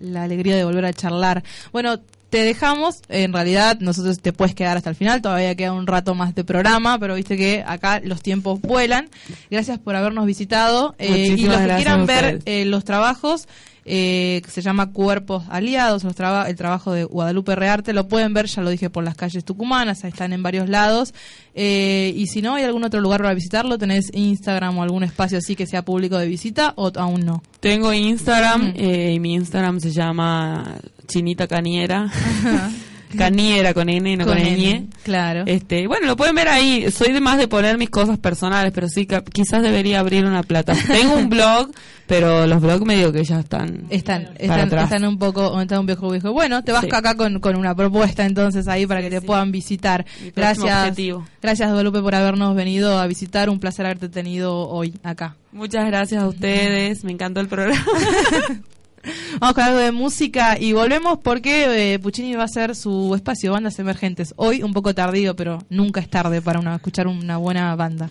la 0.00 0.22
alegría 0.24 0.56
de 0.56 0.64
volver 0.64 0.86
a 0.86 0.92
charlar. 0.94 1.44
Bueno, 1.72 1.98
te 2.32 2.38
dejamos, 2.38 3.02
en 3.10 3.30
realidad 3.30 3.76
nosotros 3.80 4.18
te 4.20 4.32
puedes 4.32 4.54
quedar 4.54 4.78
hasta 4.78 4.88
el 4.88 4.96
final, 4.96 5.20
todavía 5.20 5.54
queda 5.54 5.74
un 5.74 5.86
rato 5.86 6.14
más 6.14 6.34
de 6.34 6.44
programa, 6.44 6.98
pero 6.98 7.14
viste 7.14 7.36
que 7.36 7.62
acá 7.66 8.00
los 8.02 8.22
tiempos 8.22 8.58
vuelan. 8.62 9.10
Gracias 9.50 9.78
por 9.78 9.96
habernos 9.96 10.24
visitado 10.24 10.94
eh, 10.98 11.34
y 11.36 11.44
los 11.44 11.58
que 11.58 11.74
quieran 11.76 12.06
ver 12.06 12.40
eh, 12.46 12.64
los 12.64 12.84
trabajos 12.84 13.48
eh, 13.84 14.40
que 14.44 14.50
se 14.50 14.62
llama 14.62 14.90
Cuerpos 14.92 15.44
Aliados, 15.50 16.04
los 16.04 16.14
traba- 16.14 16.48
el 16.48 16.56
trabajo 16.56 16.92
de 16.92 17.04
Guadalupe 17.04 17.54
Rearte, 17.56 17.92
lo 17.92 18.06
pueden 18.08 18.32
ver, 18.34 18.46
ya 18.46 18.62
lo 18.62 18.70
dije, 18.70 18.90
por 18.90 19.02
las 19.04 19.16
calles 19.16 19.44
tucumanas, 19.44 20.04
ahí 20.04 20.10
están 20.10 20.32
en 20.32 20.42
varios 20.42 20.68
lados. 20.68 21.14
Eh, 21.54 22.12
y 22.16 22.26
si 22.28 22.42
no 22.42 22.54
hay 22.54 22.64
algún 22.64 22.84
otro 22.84 23.00
lugar 23.00 23.20
para 23.22 23.34
visitarlo, 23.34 23.78
tenés 23.78 24.10
Instagram 24.14 24.78
o 24.78 24.82
algún 24.82 25.02
espacio 25.04 25.38
así 25.38 25.56
que 25.56 25.66
sea 25.66 25.84
público 25.84 26.16
de 26.18 26.26
visita 26.28 26.72
o 26.76 26.90
aún 26.96 27.24
no. 27.26 27.42
Tengo 27.60 27.92
Instagram 27.92 28.68
Mm. 28.68 28.74
eh, 28.76 29.12
y 29.14 29.20
mi 29.20 29.34
Instagram 29.34 29.80
se 29.80 29.90
llama 29.90 30.76
Chinita 31.08 31.46
Caniera. 31.48 32.10
Caniera 33.18 33.74
con 33.74 33.88
N 33.88 34.16
no 34.16 34.24
con, 34.24 34.34
Con. 34.36 34.46
N, 34.46 34.86
Claro. 35.02 35.42
Este, 35.46 35.86
bueno, 35.86 36.06
lo 36.06 36.16
pueden 36.16 36.34
ver 36.34 36.48
ahí. 36.48 36.90
Soy 36.90 37.12
de 37.12 37.20
más 37.20 37.38
de 37.38 37.48
poner 37.48 37.78
mis 37.78 37.90
cosas 37.90 38.18
personales, 38.18 38.72
pero 38.74 38.88
sí, 38.88 39.06
quizás 39.32 39.62
debería 39.62 40.00
abrir 40.00 40.24
una 40.24 40.42
plata. 40.42 40.74
Tengo 40.86 41.14
un 41.16 41.28
blog, 41.30 41.70
pero 42.06 42.46
los 42.46 42.60
blogs 42.60 42.84
medio 42.84 43.12
que 43.12 43.24
ya 43.24 43.40
están. 43.40 43.84
Están, 43.90 44.30
para 44.46 44.84
están, 44.84 45.04
un 45.04 45.18
poco, 45.18 45.60
están 45.60 45.80
un 45.80 45.86
viejo 45.86 46.10
viejo. 46.10 46.32
Bueno, 46.32 46.62
te 46.62 46.72
vas 46.72 46.82
Sí. 46.82 46.88
acá 46.92 47.14
con, 47.16 47.40
con 47.40 47.56
una 47.56 47.74
propuesta 47.74 48.24
entonces 48.26 48.68
ahí 48.68 48.86
para 48.86 49.00
que 49.00 49.10
te 49.10 49.20
sí. 49.20 49.26
puedan 49.26 49.50
visitar. 49.52 50.04
Gracias. 50.34 50.64
objetivo. 50.80 51.26
Gracias 51.40 51.68
Guadalupe 51.68 52.00
por 52.00 52.14
habernos 52.14 52.54
venido 52.54 52.98
a 52.98 53.06
visitar. 53.06 53.48
Un 53.50 53.58
placer 53.60 53.86
haberte 53.86 54.08
tenido 54.08 54.68
hoy 54.68 54.94
acá. 55.02 55.36
Muchas 55.52 55.86
gracias 55.86 56.22
a 56.22 56.28
ustedes. 56.28 57.04
Me 57.04 57.12
encantó 57.12 57.40
el 57.40 57.48
programa. 57.48 57.84
Vamos 59.40 59.54
con 59.54 59.64
algo 59.64 59.78
de 59.78 59.92
música 59.92 60.58
y 60.58 60.72
volvemos 60.72 61.18
porque 61.18 61.94
eh, 61.94 61.98
Puccini 61.98 62.34
va 62.34 62.42
a 62.42 62.46
hacer 62.46 62.76
su 62.76 63.14
espacio 63.14 63.52
Bandas 63.52 63.78
Emergentes. 63.78 64.34
Hoy 64.36 64.62
un 64.62 64.72
poco 64.72 64.94
tardío, 64.94 65.34
pero 65.34 65.58
nunca 65.70 66.00
es 66.00 66.08
tarde 66.08 66.40
para 66.42 66.60
una, 66.60 66.76
escuchar 66.76 67.06
una 67.06 67.36
buena 67.36 67.74
banda. 67.76 68.10